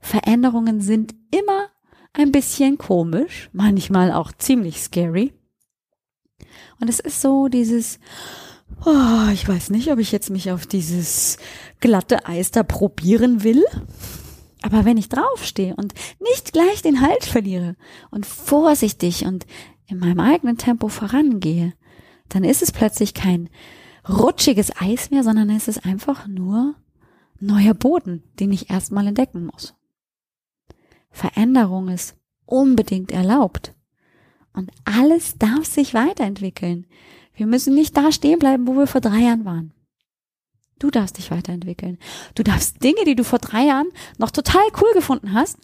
Veränderungen 0.00 0.80
sind 0.80 1.14
immer 1.30 1.70
ein 2.12 2.32
bisschen 2.32 2.78
komisch, 2.78 3.50
manchmal 3.52 4.12
auch 4.12 4.32
ziemlich 4.32 4.80
scary. 4.80 5.32
Und 6.80 6.88
es 6.88 7.00
ist 7.00 7.20
so 7.20 7.48
dieses, 7.48 7.98
oh, 8.84 9.28
ich 9.32 9.48
weiß 9.48 9.70
nicht, 9.70 9.90
ob 9.90 9.98
ich 9.98 10.12
jetzt 10.12 10.30
mich 10.30 10.50
auf 10.50 10.66
dieses 10.66 11.38
glatte 11.80 12.26
Eis 12.26 12.50
da 12.50 12.62
probieren 12.62 13.42
will. 13.42 13.64
Aber 14.62 14.84
wenn 14.84 14.96
ich 14.96 15.08
draufstehe 15.08 15.74
und 15.76 15.94
nicht 16.20 16.52
gleich 16.52 16.82
den 16.82 17.00
Halt 17.00 17.24
verliere 17.24 17.76
und 18.10 18.26
vorsichtig 18.26 19.24
und 19.24 19.46
in 19.86 19.98
meinem 19.98 20.20
eigenen 20.20 20.58
Tempo 20.58 20.88
vorangehe, 20.88 21.74
dann 22.28 22.42
ist 22.42 22.62
es 22.62 22.72
plötzlich 22.72 23.14
kein 23.14 23.48
rutschiges 24.08 24.72
Eis 24.80 25.10
mehr, 25.10 25.22
sondern 25.22 25.50
es 25.50 25.68
ist 25.68 25.84
einfach 25.84 26.26
nur 26.26 26.74
neuer 27.38 27.74
Boden, 27.74 28.22
den 28.40 28.52
ich 28.52 28.70
erstmal 28.70 29.06
entdecken 29.06 29.46
muss. 29.46 29.74
Veränderung 31.10 31.88
ist 31.88 32.16
unbedingt 32.44 33.10
erlaubt. 33.10 33.74
Und 34.52 34.70
alles 34.84 35.36
darf 35.38 35.64
sich 35.66 35.92
weiterentwickeln. 35.92 36.86
Wir 37.34 37.46
müssen 37.46 37.74
nicht 37.74 37.96
da 37.96 38.10
stehen 38.10 38.38
bleiben, 38.38 38.66
wo 38.66 38.74
wir 38.76 38.86
vor 38.86 39.00
drei 39.02 39.20
Jahren 39.20 39.44
waren. 39.44 39.72
Du 40.78 40.90
darfst 40.90 41.16
dich 41.18 41.30
weiterentwickeln. 41.30 41.98
Du 42.34 42.42
darfst 42.42 42.82
Dinge, 42.82 43.04
die 43.06 43.16
du 43.16 43.24
vor 43.24 43.38
drei 43.38 43.64
Jahren 43.64 43.88
noch 44.18 44.30
total 44.30 44.64
cool 44.80 44.92
gefunden 44.92 45.32
hast, 45.32 45.58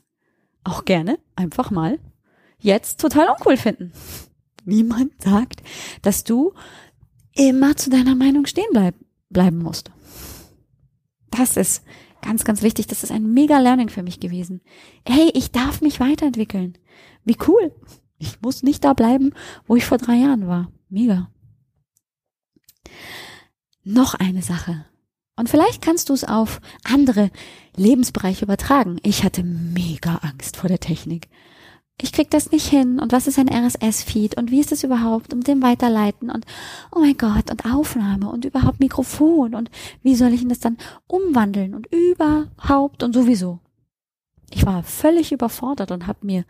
auch 0.65 0.85
gerne 0.85 1.19
einfach 1.37 1.71
mal 1.71 1.99
jetzt 2.59 3.01
total 3.01 3.29
uncool 3.29 3.57
finden. 3.57 3.93
Niemand 4.65 5.21
sagt, 5.21 5.63
dass 6.03 6.25
du 6.25 6.55
immer 7.35 7.77
zu 7.77 7.91
deiner 7.91 8.15
Meinung 8.15 8.47
stehen 8.47 8.69
bleib, 8.73 8.95
bleiben 9.29 9.59
musst. 9.59 9.91
Das 11.31 11.57
ist 11.57 11.85
ganz, 12.21 12.45
ganz 12.45 12.63
wichtig. 12.63 12.87
Das 12.87 13.03
ist 13.03 13.11
ein 13.11 13.33
mega 13.33 13.59
Learning 13.59 13.89
für 13.89 14.03
mich 14.03 14.21
gewesen. 14.21 14.63
Hey, 15.07 15.31
ich 15.35 15.51
darf 15.51 15.81
mich 15.81 16.01
weiterentwickeln. 16.01 16.79
Wie 17.25 17.37
cool. 17.49 17.75
Ich 18.19 18.41
muss 18.41 18.63
nicht 18.63 18.85
da 18.85 18.93
bleiben, 18.93 19.35
wo 19.67 19.77
ich 19.77 19.85
vor 19.85 19.99
drei 19.99 20.15
Jahren 20.15 20.47
war. 20.47 20.71
Mega. 20.89 21.31
Noch 23.83 24.15
eine 24.15 24.43
Sache. 24.43 24.87
Und 25.37 25.49
vielleicht 25.49 25.83
kannst 25.83 26.09
du 26.09 26.13
es 26.13 26.25
auf 26.25 26.61
andere 26.85 27.31
Lebensbereiche 27.77 28.45
übertragen. 28.45 28.99
Ich 29.03 29.25
hatte 29.25 29.43
mega 29.43 30.17
Angst 30.17 30.57
vor 30.57 30.69
der 30.69 30.81
Technik. 30.81 31.29
Ich 32.01 32.13
krieg 32.13 32.31
das 32.31 32.51
nicht 32.51 32.67
hin. 32.67 32.99
Und 32.99 33.13
was 33.13 33.27
ist 33.27 33.39
ein 33.39 33.49
RSS-Feed? 33.49 34.37
Und 34.37 34.51
wie 34.51 34.61
ist 34.61 34.73
es 34.73 34.83
überhaupt? 34.83 35.33
Und 35.33 35.47
dem 35.47 35.63
Weiterleiten? 35.63 36.31
Und 36.31 36.45
oh 36.95 37.01
mein 37.01 37.17
Gott, 37.17 37.51
und 37.51 37.65
Aufnahme 37.65 38.29
und 38.29 38.45
überhaupt 38.45 38.81
Mikrofon. 38.81 39.55
Und 39.55 39.71
wie 40.03 40.17
soll 40.17 40.33
ich 40.33 40.41
denn 40.41 40.49
das 40.49 40.61
dann 40.61 40.79
umwandeln? 41.07 41.75
Und 41.75 41.87
überhaupt 41.93 43.03
und 43.03 43.15
sowieso. 43.15 43.61
Ich 44.51 44.67
war 44.67 44.83
völlig 44.83 45.33
überfordert 45.33 45.93
und 45.93 46.07
habe 46.07 46.27
mir 46.27 46.45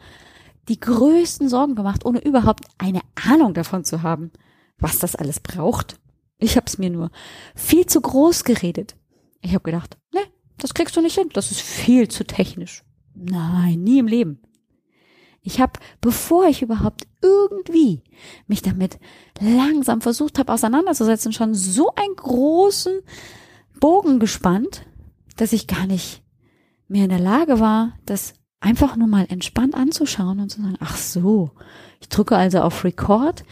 die 0.69 0.81
größten 0.81 1.49
Sorgen 1.49 1.75
gemacht, 1.75 2.05
ohne 2.05 2.25
überhaupt 2.25 2.65
eine 2.79 3.01
Ahnung 3.15 3.55
davon 3.55 3.85
zu 3.85 4.03
haben, 4.03 4.31
was 4.79 4.99
das 4.99 5.15
alles 5.17 5.41
braucht. 5.41 5.99
Ich 6.43 6.57
habe 6.57 6.67
es 6.67 6.79
mir 6.79 6.91
nur 6.91 7.11
viel 7.55 7.87
zu 7.87 8.01
groß 8.01 8.45
geredet. 8.45 8.97
Ich 9.43 9.55
habe 9.55 9.63
gedacht, 9.63 9.97
ne, 10.13 10.21
das 10.59 10.75
kriegst 10.75 10.97
du 10.97 11.01
nicht 11.01 11.17
hin, 11.17 11.29
das 11.33 11.51
ist 11.51 11.61
viel 11.61 12.09
zu 12.09 12.25
technisch. 12.25 12.83
Nein, 13.15 13.83
nie 13.83 13.99
im 13.99 14.07
Leben. 14.07 14.41
Ich 15.43 15.61
habe, 15.61 15.73
bevor 16.01 16.47
ich 16.47 16.63
überhaupt 16.63 17.07
irgendwie 17.21 18.03
mich 18.47 18.63
damit 18.63 18.99
langsam 19.41 20.01
versucht 20.01 20.39
habe 20.39 20.53
auseinanderzusetzen, 20.53 21.33
schon 21.33 21.55
so 21.55 21.93
einen 21.95 22.15
großen 22.15 23.01
Bogen 23.81 24.21
gespannt, 24.21 24.87
dass 25.37 25.53
ich 25.53 25.67
gar 25.67 25.87
nicht 25.87 26.23
mehr 26.87 27.05
in 27.05 27.11
der 27.11 27.19
Lage 27.19 27.59
war, 27.59 27.99
das 28.07 28.35
einfach 28.61 28.97
nur 28.97 29.09
mal 29.09 29.27
entspannt 29.29 29.75
anzuschauen 29.75 30.39
und 30.39 30.51
zu 30.51 30.63
sagen, 30.63 30.77
ach 30.79 30.97
so, 30.97 31.51
ich 32.01 32.09
drücke 32.09 32.37
also 32.37 32.61
auf 32.61 32.85
Record, 32.85 33.45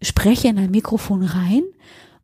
spreche 0.00 0.48
in 0.48 0.58
ein 0.58 0.70
Mikrofon 0.70 1.22
rein 1.22 1.64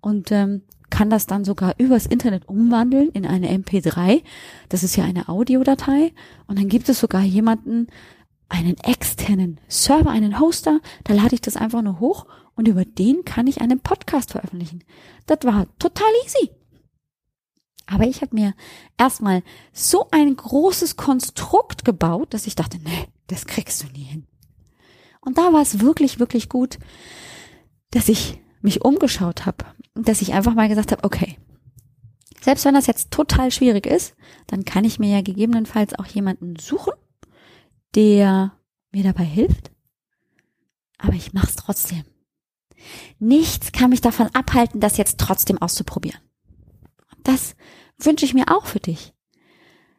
und 0.03 0.31
ähm, 0.31 0.63
kann 0.91 1.09
das 1.09 1.27
dann 1.27 1.45
sogar 1.45 1.75
übers 1.79 2.05
Internet 2.05 2.47
umwandeln 2.49 3.09
in 3.09 3.25
eine 3.25 3.51
MP3. 3.51 4.23
Das 4.69 4.83
ist 4.83 4.97
ja 4.97 5.05
eine 5.05 5.31
Audiodatei. 5.31 6.13
Und 6.47 6.59
dann 6.59 6.69
gibt 6.69 6.91
es 6.91 7.01
sogar 7.01 7.23
jemanden, 7.23 7.87
einen 8.51 8.77
externen 8.77 9.59
Server, 9.67 10.11
einen 10.11 10.39
Hoster, 10.39 10.81
da 11.05 11.15
lade 11.15 11.35
ich 11.35 11.41
das 11.41 11.57
einfach 11.57 11.81
nur 11.81 12.01
hoch 12.01 12.27
und 12.55 12.69
über 12.69 12.85
den 12.85 13.25
kann 13.25 13.47
ich 13.47 13.63
einen 13.63 13.81
Podcast 13.81 14.33
veröffentlichen. 14.33 14.85
Das 15.25 15.39
war 15.45 15.67
total 15.79 16.11
easy. 16.27 16.51
Aber 17.87 18.05
ich 18.05 18.21
habe 18.21 18.35
mir 18.35 18.55
erstmal 18.99 19.43
so 19.73 20.09
ein 20.11 20.37
großes 20.37 20.97
Konstrukt 20.97 21.87
gebaut, 21.87 22.35
dass 22.35 22.47
ich 22.47 22.55
dachte, 22.55 22.79
nee, 22.79 23.09
das 23.27 23.47
kriegst 23.47 23.83
du 23.83 23.87
nie 23.89 24.05
hin. 24.05 24.27
Und 25.23 25.39
da 25.39 25.53
war 25.55 25.63
es 25.63 25.81
wirklich, 25.81 26.19
wirklich 26.19 26.51
gut, 26.51 26.79
dass 27.91 28.11
ich 28.11 28.39
mich 28.61 28.85
umgeschaut 28.85 29.47
habe, 29.47 29.65
dass 29.95 30.23
ich 30.23 30.33
einfach 30.33 30.55
mal 30.55 30.69
gesagt 30.69 30.93
habe, 30.93 31.05
okay, 31.05 31.39
selbst 32.41 32.65
wenn 32.65 32.75
das 32.75 32.87
jetzt 32.87 33.11
total 33.11 33.51
schwierig 33.53 33.87
ist, 33.87 34.17
dann 34.49 34.65
kann 34.65 34.85
ich 34.85 34.99
mir 34.99 35.11
ja 35.11 35.23
gegebenenfalls 35.23 35.95
auch 35.99 36.07
jemanden 36.07 36.57
suchen, 36.57 36.95
der 37.95 38.53
mir 38.91 39.05
dabei 39.05 39.25
hilft. 39.25 39.71
aber 40.99 41.15
ich 41.15 41.33
mach's 41.33 41.57
trotzdem. 41.57 42.05
Nichts 43.19 43.73
kann 43.73 43.91
mich 43.91 44.01
davon 44.01 44.29
abhalten, 44.35 44.81
das 44.81 44.97
jetzt 44.97 45.19
trotzdem 45.19 45.59
auszuprobieren. 45.61 46.21
Das 47.23 47.55
wünsche 47.99 48.25
ich 48.25 48.35
mir 48.35 48.49
auch 48.49 48.67
für 48.67 48.81
dich. 48.81 49.13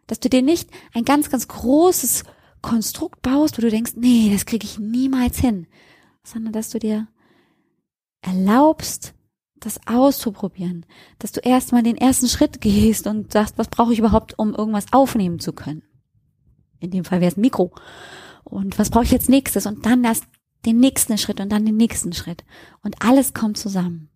Dass 0.08 0.20
du 0.20 0.30
dir 0.30 0.42
nicht 0.42 0.70
ein 0.94 1.06
ganz, 1.06 1.30
ganz 1.30 1.48
großes 1.48 2.24
Konstrukt 2.62 3.22
baust, 3.22 3.58
wo 3.58 3.62
du 3.62 3.70
denkst, 3.70 3.94
nee, 3.96 4.30
das 4.32 4.46
kriege 4.46 4.66
ich 4.66 4.80
niemals 4.80 5.38
hin, 5.38 5.68
sondern 6.24 6.54
dass 6.54 6.70
du 6.70 6.80
dir 6.80 7.08
erlaubst, 8.22 9.14
das 9.66 9.80
auszuprobieren, 9.88 10.86
dass 11.20 11.32
du 11.32 11.40
erstmal 11.40 11.84
den 11.84 11.98
ersten 11.98 12.28
Schritt 12.28 12.62
gehst 12.62 13.08
und 13.08 13.32
sagst, 13.32 13.58
was 13.58 13.68
brauche 13.68 13.94
ich 13.94 14.00
überhaupt, 14.00 14.38
um 14.38 14.54
irgendwas 14.54 14.92
aufnehmen 14.92 15.40
zu 15.40 15.54
können. 15.54 15.84
In 16.80 16.92
dem 16.92 17.06
Fall 17.06 17.22
wäre 17.22 17.32
es 17.32 17.38
ein 17.38 17.42
Mikro. 17.42 17.74
Und 18.44 18.78
was 18.78 18.90
brauche 18.90 19.06
ich 19.06 19.12
jetzt 19.12 19.30
nächstes? 19.30 19.66
Und 19.66 19.86
dann 19.86 20.04
erst 20.04 20.26
den 20.66 20.80
nächsten 20.80 21.18
Schritt 21.18 21.40
und 21.40 21.52
dann 21.52 21.66
den 21.66 21.78
nächsten 21.78 22.14
Schritt. 22.14 22.44
Und 22.84 23.02
alles 23.02 23.34
kommt 23.34 23.58
zusammen. 23.58 24.10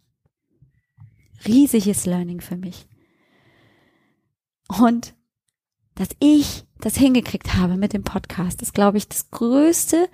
Riesiges 1.46 2.06
Learning 2.06 2.42
für 2.42 2.58
mich. 2.58 2.88
Und 4.82 5.16
dass 5.96 6.10
ich 6.20 6.66
das 6.80 6.96
hingekriegt 6.96 7.56
habe 7.56 7.78
mit 7.78 7.94
dem 7.94 8.04
Podcast, 8.04 8.62
ist, 8.62 8.74
glaube 8.74 8.98
ich, 8.98 9.08
das 9.08 9.32
größte 9.32 10.10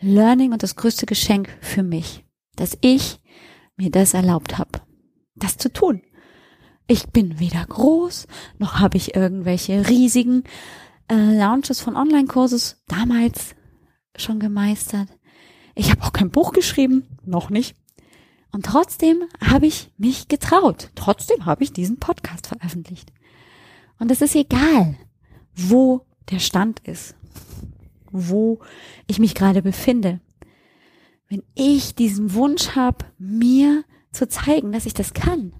Learning 0.00 0.52
und 0.52 0.62
das 0.62 0.76
größte 0.76 1.06
Geschenk 1.06 1.56
für 1.60 1.82
mich, 1.82 2.24
dass 2.56 2.76
ich 2.80 3.20
mir 3.78 3.90
das 3.90 4.14
erlaubt 4.14 4.58
habe, 4.58 4.82
das 5.34 5.56
zu 5.56 5.72
tun. 5.72 6.02
Ich 6.86 7.06
bin 7.08 7.38
weder 7.38 7.64
groß, 7.64 8.26
noch 8.58 8.80
habe 8.80 8.96
ich 8.96 9.14
irgendwelche 9.14 9.88
riesigen 9.88 10.44
äh, 11.10 11.36
Launches 11.36 11.80
von 11.80 11.96
Online-Kurses 11.96 12.82
damals 12.88 13.54
schon 14.16 14.40
gemeistert. 14.40 15.08
Ich 15.74 15.90
habe 15.90 16.02
auch 16.02 16.12
kein 16.12 16.30
Buch 16.30 16.52
geschrieben, 16.52 17.06
noch 17.24 17.50
nicht. 17.50 17.76
Und 18.50 18.66
trotzdem 18.66 19.24
habe 19.44 19.66
ich 19.66 19.92
mich 19.98 20.28
getraut. 20.28 20.90
Trotzdem 20.94 21.46
habe 21.46 21.62
ich 21.62 21.72
diesen 21.72 21.98
Podcast 21.98 22.46
veröffentlicht. 22.46 23.12
Und 23.98 24.10
es 24.10 24.22
ist 24.22 24.34
egal, 24.34 24.96
wo 25.54 26.06
der 26.30 26.38
Stand 26.38 26.80
ist, 26.80 27.14
wo 28.10 28.60
ich 29.06 29.18
mich 29.18 29.34
gerade 29.34 29.62
befinde. 29.62 30.20
Wenn 31.28 31.42
ich 31.54 31.94
diesen 31.94 32.34
Wunsch 32.34 32.70
habe, 32.70 33.04
mir 33.18 33.84
zu 34.12 34.28
zeigen, 34.28 34.72
dass 34.72 34.86
ich 34.86 34.94
das 34.94 35.12
kann, 35.12 35.52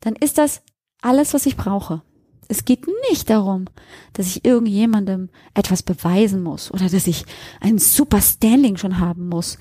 dann 0.00 0.14
ist 0.16 0.38
das 0.38 0.62
alles, 1.00 1.32
was 1.34 1.46
ich 1.46 1.56
brauche. 1.56 2.02
Es 2.48 2.66
geht 2.66 2.86
nicht 3.10 3.30
darum, 3.30 3.64
dass 4.12 4.26
ich 4.26 4.44
irgendjemandem 4.44 5.30
etwas 5.54 5.82
beweisen 5.82 6.42
muss 6.42 6.70
oder 6.70 6.88
dass 6.88 7.06
ich 7.06 7.24
ein 7.60 7.78
super 7.78 8.20
Standing 8.20 8.76
schon 8.76 8.98
haben 8.98 9.28
muss, 9.28 9.58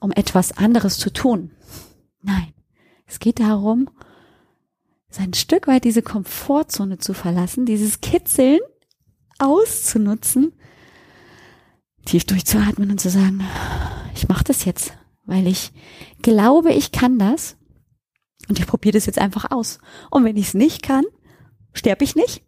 um 0.00 0.10
etwas 0.10 0.56
anderes 0.56 0.98
zu 0.98 1.12
tun. 1.12 1.52
Nein, 2.22 2.52
es 3.06 3.20
geht 3.20 3.38
darum, 3.38 3.88
ein 5.18 5.34
Stück 5.34 5.66
weit 5.66 5.84
diese 5.84 6.02
Komfortzone 6.02 6.98
zu 6.98 7.14
verlassen, 7.14 7.64
dieses 7.64 8.00
Kitzeln 8.00 8.60
auszunutzen, 9.38 10.52
tief 12.04 12.24
durchzuatmen 12.24 12.90
und 12.90 13.00
zu 13.00 13.10
sagen, 13.10 13.42
ich 14.16 14.28
mache 14.28 14.44
das 14.44 14.64
jetzt, 14.64 14.96
weil 15.24 15.46
ich 15.46 15.72
glaube, 16.22 16.72
ich 16.72 16.92
kann 16.92 17.18
das 17.18 17.56
und 18.48 18.58
ich 18.58 18.66
probiere 18.66 18.94
das 18.94 19.06
jetzt 19.06 19.18
einfach 19.18 19.50
aus. 19.50 19.78
Und 20.10 20.24
wenn 20.24 20.36
ich 20.36 20.48
es 20.48 20.54
nicht 20.54 20.82
kann, 20.82 21.04
sterbe 21.72 22.04
ich 22.04 22.16
nicht. 22.16 22.42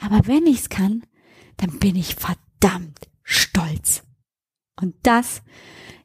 Aber 0.00 0.26
wenn 0.26 0.46
ich 0.46 0.60
es 0.60 0.68
kann, 0.68 1.04
dann 1.56 1.78
bin 1.78 1.96
ich 1.96 2.16
verdammt 2.16 3.08
stolz. 3.22 4.02
Und 4.78 4.94
das 5.02 5.42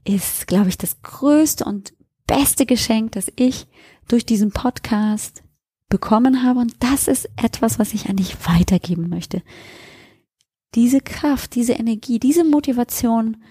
ist, 0.06 0.48
glaube 0.48 0.70
ich, 0.70 0.78
das 0.78 1.02
größte 1.02 1.66
und 1.66 1.94
beste 2.26 2.66
Geschenk, 2.66 3.12
das 3.12 3.32
ich 3.36 3.68
durch 4.08 4.26
diesen 4.26 4.52
Podcast 4.52 5.44
bekommen 5.90 6.44
habe. 6.44 6.62
Und 6.62 6.76
das 6.80 7.10
ist 7.10 7.30
etwas, 7.36 7.80
was 7.80 7.94
ich 7.94 8.08
an 8.10 8.16
dich 8.16 8.38
weitergeben 8.48 9.10
möchte. 9.10 9.44
Diese 10.74 11.02
Kraft, 11.02 11.56
diese 11.56 11.74
Energie, 11.74 12.18
diese 12.18 12.46
Motivation 12.46 13.44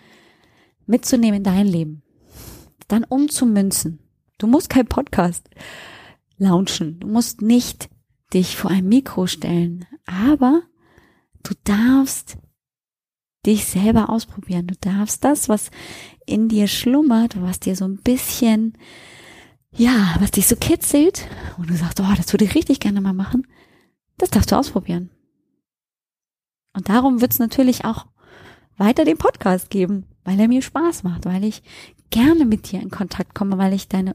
mitzunehmen 0.91 1.39
in 1.39 1.45
dein 1.45 1.67
Leben. 1.67 2.03
Dann 2.89 3.05
umzumünzen. 3.05 4.01
Du 4.39 4.47
musst 4.47 4.69
kein 4.69 4.87
Podcast 4.87 5.49
launchen. 6.37 7.01
Du 7.01 7.07
musst 7.07 7.43
nicht 7.43 7.89
dich 8.35 8.57
vor 8.57 8.71
ein 8.71 8.89
Mikro 8.89 9.27
stellen. 9.27 9.87
Aber 10.07 10.63
du 11.43 11.55
darfst 11.65 12.37
dich 13.47 13.67
selber 13.67 14.11
ausprobieren. 14.11 14.67
Du 14.67 14.75
darfst 14.81 15.25
das, 15.25 15.49
was 15.49 15.71
in 16.27 16.49
dir 16.49 16.69
schlummert, 16.69 17.41
was 17.41 17.61
dir 17.61 17.77
so 17.77 17.87
ein 17.87 17.97
bisschen, 17.97 18.77
ja, 19.73 20.17
was 20.21 20.31
dich 20.31 20.47
so 20.47 20.57
kitzelt 20.57 21.27
und 21.57 21.71
du 21.71 21.77
sagst, 21.77 22.01
oh, 22.01 22.15
das 22.17 22.33
würde 22.33 22.45
ich 22.45 22.55
richtig 22.55 22.81
gerne 22.81 23.01
mal 23.01 23.15
machen, 23.15 23.47
das 24.19 24.31
darfst 24.31 24.53
du 24.53 24.57
ausprobieren. 24.57 25.11
Und 26.75 26.89
darum 26.89 27.21
wird 27.21 27.33
es 27.33 27.39
natürlich 27.39 27.85
auch 27.85 28.07
weiter 28.77 29.05
den 29.05 29.19
Podcast 29.19 29.71
geben, 29.71 30.07
weil 30.25 30.39
er 30.41 30.49
mir 30.49 30.63
Spaß 30.63 31.03
macht, 31.03 31.25
weil 31.27 31.45
ich 31.45 31.63
gerne 32.11 32.45
mit 32.45 32.71
dir 32.71 32.81
in 32.81 32.91
Kontakt 32.91 33.35
komme, 33.35 33.59
weil 33.59 33.73
ich 33.73 33.89
deine 33.89 34.15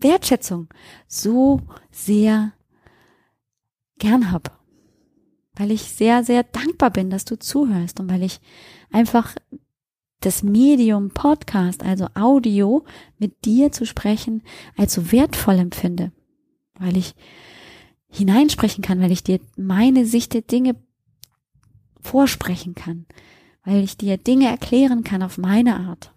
Wertschätzung 0.00 0.68
so 1.06 1.60
sehr 1.90 2.52
gern 3.98 4.30
hab. 4.30 4.58
Weil 5.54 5.72
ich 5.72 5.82
sehr, 5.82 6.22
sehr 6.22 6.44
dankbar 6.44 6.90
bin, 6.90 7.10
dass 7.10 7.24
du 7.24 7.36
zuhörst 7.38 7.98
und 7.98 8.08
weil 8.10 8.22
ich 8.22 8.40
einfach 8.92 9.34
das 10.20 10.42
Medium 10.42 11.10
Podcast, 11.10 11.82
also 11.82 12.08
Audio, 12.14 12.84
mit 13.18 13.44
dir 13.44 13.72
zu 13.72 13.86
sprechen, 13.86 14.42
als 14.76 14.94
so 14.94 15.12
wertvoll 15.12 15.58
empfinde. 15.58 16.12
Weil 16.78 16.96
ich 16.96 17.14
hineinsprechen 18.08 18.82
kann, 18.82 19.00
weil 19.00 19.12
ich 19.12 19.22
dir 19.22 19.40
meine 19.56 20.06
Sicht 20.06 20.32
der 20.34 20.42
Dinge 20.42 20.76
vorsprechen 22.00 22.74
kann, 22.74 23.06
weil 23.68 23.84
ich 23.84 23.98
dir 23.98 24.16
Dinge 24.16 24.48
erklären 24.48 25.04
kann 25.04 25.22
auf 25.22 25.36
meine 25.36 25.76
Art. 25.76 26.14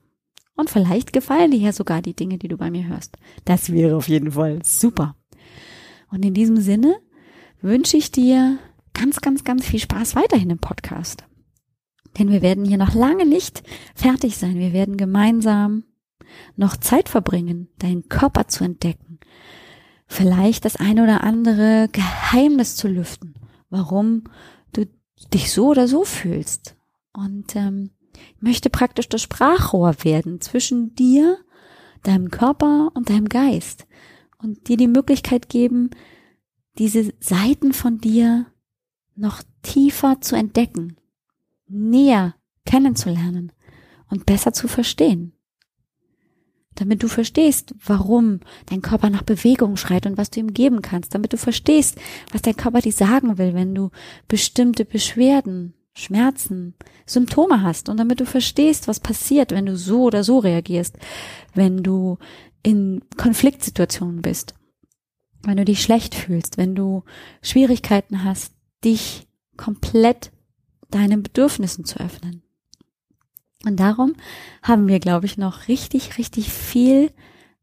Und 0.56 0.70
vielleicht 0.70 1.12
gefallen 1.12 1.52
dir 1.52 1.60
ja 1.60 1.74
sogar 1.74 2.02
die 2.02 2.16
Dinge, 2.16 2.38
die 2.38 2.48
du 2.48 2.56
bei 2.56 2.72
mir 2.72 2.88
hörst. 2.88 3.18
Das 3.44 3.74
wäre 3.74 3.98
auf 3.98 4.08
jeden 4.08 4.32
Fall 4.32 4.60
super. 4.64 5.18
Und 6.10 6.24
in 6.24 6.34
diesem 6.34 6.62
Sinne 6.62 6.96
wünsche 7.62 7.98
ich 7.98 8.10
dir 8.10 8.58
ganz, 8.94 9.20
ganz, 9.20 9.44
ganz 9.44 9.66
viel 9.66 9.82
Spaß 9.82 10.16
weiterhin 10.16 10.50
im 10.50 10.60
Podcast. 10.60 11.26
Denn 12.18 12.30
wir 12.30 12.42
werden 12.42 12.64
hier 12.64 12.78
noch 12.78 12.94
lange 12.94 13.26
nicht 13.26 13.64
fertig 13.96 14.38
sein. 14.38 14.56
Wir 14.56 14.72
werden 14.72 14.96
gemeinsam 14.96 15.84
noch 16.56 16.78
Zeit 16.78 17.10
verbringen, 17.10 17.68
deinen 17.80 18.08
Körper 18.08 18.48
zu 18.48 18.64
entdecken. 18.64 19.20
Vielleicht 20.08 20.64
das 20.64 20.78
eine 20.78 21.04
oder 21.04 21.22
andere 21.22 21.90
Geheimnis 21.92 22.78
zu 22.78 22.88
lüften, 22.88 23.34
warum 23.70 24.24
du 24.72 24.86
dich 25.34 25.52
so 25.52 25.68
oder 25.68 25.90
so 25.90 26.06
fühlst. 26.06 26.78
Und 27.14 27.56
ähm, 27.56 27.92
möchte 28.40 28.70
praktisch 28.70 29.10
das 29.10 29.22
Sprachrohr 29.22 29.96
werden 30.04 30.42
zwischen 30.42 30.96
dir, 30.96 31.38
deinem 32.04 32.32
Körper 32.32 32.92
und 32.94 33.10
deinem 33.10 33.30
Geist. 33.30 33.88
Und 34.38 34.68
dir 34.68 34.78
die 34.78 34.88
Möglichkeit 34.88 35.50
geben, 35.50 35.92
diese 36.78 37.14
Seiten 37.20 37.74
von 37.74 38.00
dir 38.00 38.48
noch 39.16 39.44
tiefer 39.62 40.22
zu 40.22 40.36
entdecken, 40.36 40.98
näher 41.68 42.36
kennenzulernen 42.66 43.52
und 44.10 44.26
besser 44.26 44.54
zu 44.54 44.68
verstehen. 44.68 45.34
Damit 46.76 47.04
du 47.04 47.10
verstehst, 47.10 47.76
warum 47.86 48.40
dein 48.68 48.82
Körper 48.82 49.10
nach 49.10 49.24
Bewegung 49.24 49.76
schreit 49.76 50.06
und 50.06 50.18
was 50.18 50.30
du 50.30 50.40
ihm 50.40 50.54
geben 50.54 50.82
kannst. 50.82 51.14
Damit 51.14 51.34
du 51.34 51.38
verstehst, 51.38 52.00
was 52.32 52.42
dein 52.42 52.56
Körper 52.56 52.80
dir 52.80 52.94
sagen 52.94 53.38
will, 53.38 53.54
wenn 53.54 53.76
du 53.76 53.92
bestimmte 54.30 54.86
Beschwerden, 54.86 55.74
Schmerzen, 55.94 56.74
Symptome 57.06 57.62
hast. 57.62 57.90
Und 57.90 57.98
damit 57.98 58.20
du 58.20 58.26
verstehst, 58.26 58.88
was 58.88 59.00
passiert, 59.00 59.52
wenn 59.52 59.66
du 59.66 59.76
so 59.76 60.04
oder 60.04 60.24
so 60.24 60.40
reagierst, 60.40 60.98
wenn 61.54 61.84
du 61.84 62.18
in 62.64 63.02
Konfliktsituationen 63.18 64.22
bist 64.22 64.56
wenn 65.44 65.58
du 65.58 65.66
dich 65.66 65.82
schlecht 65.82 66.16
fühlst, 66.16 66.58
wenn 66.58 66.76
du 66.76 67.04
Schwierigkeiten 67.42 68.24
hast, 68.24 68.54
dich 68.84 69.28
komplett 69.58 70.32
deinen 70.90 71.24
Bedürfnissen 71.24 71.86
zu 71.86 72.00
öffnen. 72.00 72.44
Und 73.66 73.80
darum 73.80 74.16
haben 74.64 74.88
wir, 74.88 75.00
glaube 75.00 75.26
ich, 75.26 75.38
noch 75.38 75.68
richtig, 75.68 76.18
richtig 76.18 76.52
viel 76.52 77.12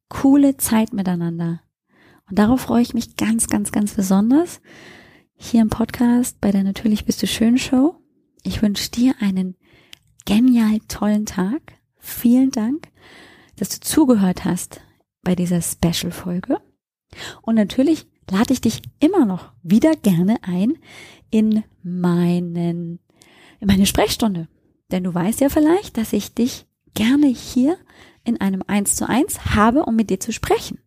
coole 0.09 0.57
Zeit 0.57 0.93
miteinander. 0.93 1.61
Und 2.29 2.39
darauf 2.39 2.63
freue 2.63 2.83
ich 2.83 2.95
mich 2.95 3.17
ganz, 3.17 3.49
ganz, 3.49 3.73
ganz 3.73 3.95
besonders 3.95 4.61
hier 5.35 5.63
im 5.63 5.71
Podcast 5.71 6.41
bei 6.41 6.51
der 6.51 6.63
Natürlich 6.63 7.05
bist 7.05 7.23
du 7.23 7.27
schön 7.27 7.59
Show. 7.59 7.97
Ich 8.43 8.63
wünsche 8.63 8.91
dir 8.91 9.15
einen 9.21 9.57
genial 10.25 10.79
tollen 10.89 11.27
Tag. 11.27 11.61
Vielen 11.99 12.51
Dank, 12.51 12.89
dass 13.57 13.71
du 13.71 13.81
zugehört 13.81 14.45
hast 14.45 14.81
bei 15.23 15.35
dieser 15.35 15.61
Special 15.63 16.13
Folge. 16.13 16.59
Und 17.43 17.55
natürlich 17.55 18.07
lade 18.31 18.53
ich 18.53 18.61
dich 18.61 18.83
immer 19.01 19.25
noch 19.25 19.53
wieder 19.63 19.97
gerne 19.97 20.37
ein 20.43 20.79
in 21.31 21.65
meinen, 21.83 23.01
in 23.61 23.67
meine 23.67 23.87
Sprechstunde. 23.87 24.49
Denn 24.91 25.05
du 25.05 25.13
weißt 25.13 25.41
ja 25.41 25.49
vielleicht, 25.49 25.97
dass 25.97 26.13
ich 26.13 26.35
dich 26.35 26.67
gerne 26.95 27.27
hier 27.27 27.77
in 28.25 28.41
einem 28.41 28.63
Eins 28.67 28.97
zu 28.97 29.09
eins 29.09 29.55
habe, 29.55 29.85
um 29.85 29.97
mit 29.97 30.11
dir 30.11 30.21
zu 30.21 30.33
sprechen. 30.33 30.79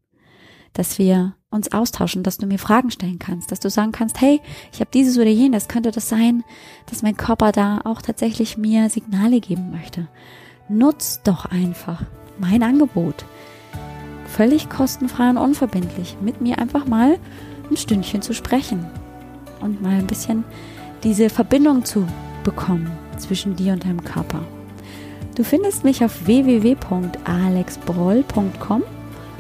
Dass 0.74 1.00
wir 1.00 1.36
uns 1.52 1.72
austauschen, 1.74 2.24
dass 2.24 2.38
du 2.38 2.48
mir 2.48 2.58
Fragen 2.58 2.90
stellen 2.90 3.20
kannst, 3.20 3.52
dass 3.52 3.60
du 3.60 3.70
sagen 3.70 3.92
kannst, 3.92 4.22
hey, 4.22 4.42
ich 4.72 4.80
habe 4.80 4.90
dieses 4.92 5.18
oder 5.18 5.30
jenes, 5.30 5.68
könnte 5.68 5.92
das 5.92 6.10
sein, 6.10 6.44
dass 6.90 7.04
mein 7.04 7.18
Körper 7.18 7.52
da 7.52 7.82
auch 7.84 8.02
tatsächlich 8.02 8.58
mir 8.58 8.90
Signale 8.90 9.42
geben 9.42 9.70
möchte. 9.70 10.08
Nutz 10.70 11.22
doch 11.24 11.46
einfach 11.46 12.04
mein 12.40 12.64
Angebot. 12.64 13.26
Völlig 14.26 14.70
kostenfrei 14.70 15.30
und 15.30 15.38
unverbindlich, 15.38 16.16
mit 16.22 16.40
mir 16.40 16.58
einfach 16.58 16.88
mal 16.88 17.20
ein 17.70 17.78
Stündchen 17.78 18.22
zu 18.22 18.34
sprechen 18.34 18.86
und 19.60 19.82
mal 19.82 20.00
ein 20.00 20.08
bisschen 20.08 20.46
diese 21.04 21.30
Verbindung 21.30 21.84
zu 21.84 22.08
bekommen 22.44 22.90
zwischen 23.18 23.58
dir 23.58 23.74
und 23.74 23.84
deinem 23.84 24.04
Körper. 24.04 24.42
Du 25.36 25.44
findest 25.44 25.84
mich 25.84 26.04
auf 26.04 26.26
www.alexbroll.com 26.26 28.84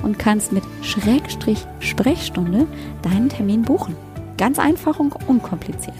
und 0.03 0.19
kannst 0.19 0.51
mit 0.51 0.63
Schrägstrich 0.81 1.65
Sprechstunde 1.79 2.67
deinen 3.01 3.29
Termin 3.29 3.63
buchen. 3.63 3.95
Ganz 4.37 4.59
einfach 4.59 4.99
und 4.99 5.13
unkompliziert. 5.27 5.95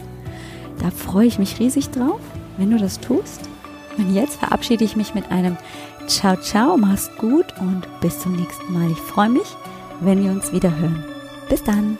Da 0.78 0.90
freue 0.90 1.26
ich 1.26 1.38
mich 1.38 1.58
riesig 1.60 1.90
drauf, 1.90 2.20
wenn 2.56 2.70
du 2.70 2.78
das 2.78 3.00
tust. 3.00 3.40
Und 3.98 4.14
jetzt 4.14 4.36
verabschiede 4.36 4.84
ich 4.84 4.96
mich 4.96 5.14
mit 5.14 5.30
einem 5.30 5.56
Ciao, 6.06 6.36
ciao, 6.36 6.76
mach's 6.76 7.10
gut 7.18 7.46
und 7.60 7.82
bis 8.00 8.18
zum 8.18 8.34
nächsten 8.34 8.72
Mal. 8.72 8.90
Ich 8.90 8.98
freue 8.98 9.28
mich, 9.28 9.56
wenn 10.00 10.22
wir 10.22 10.32
uns 10.32 10.52
wieder 10.52 10.76
hören. 10.76 11.04
Bis 11.48 11.62
dann. 11.62 11.98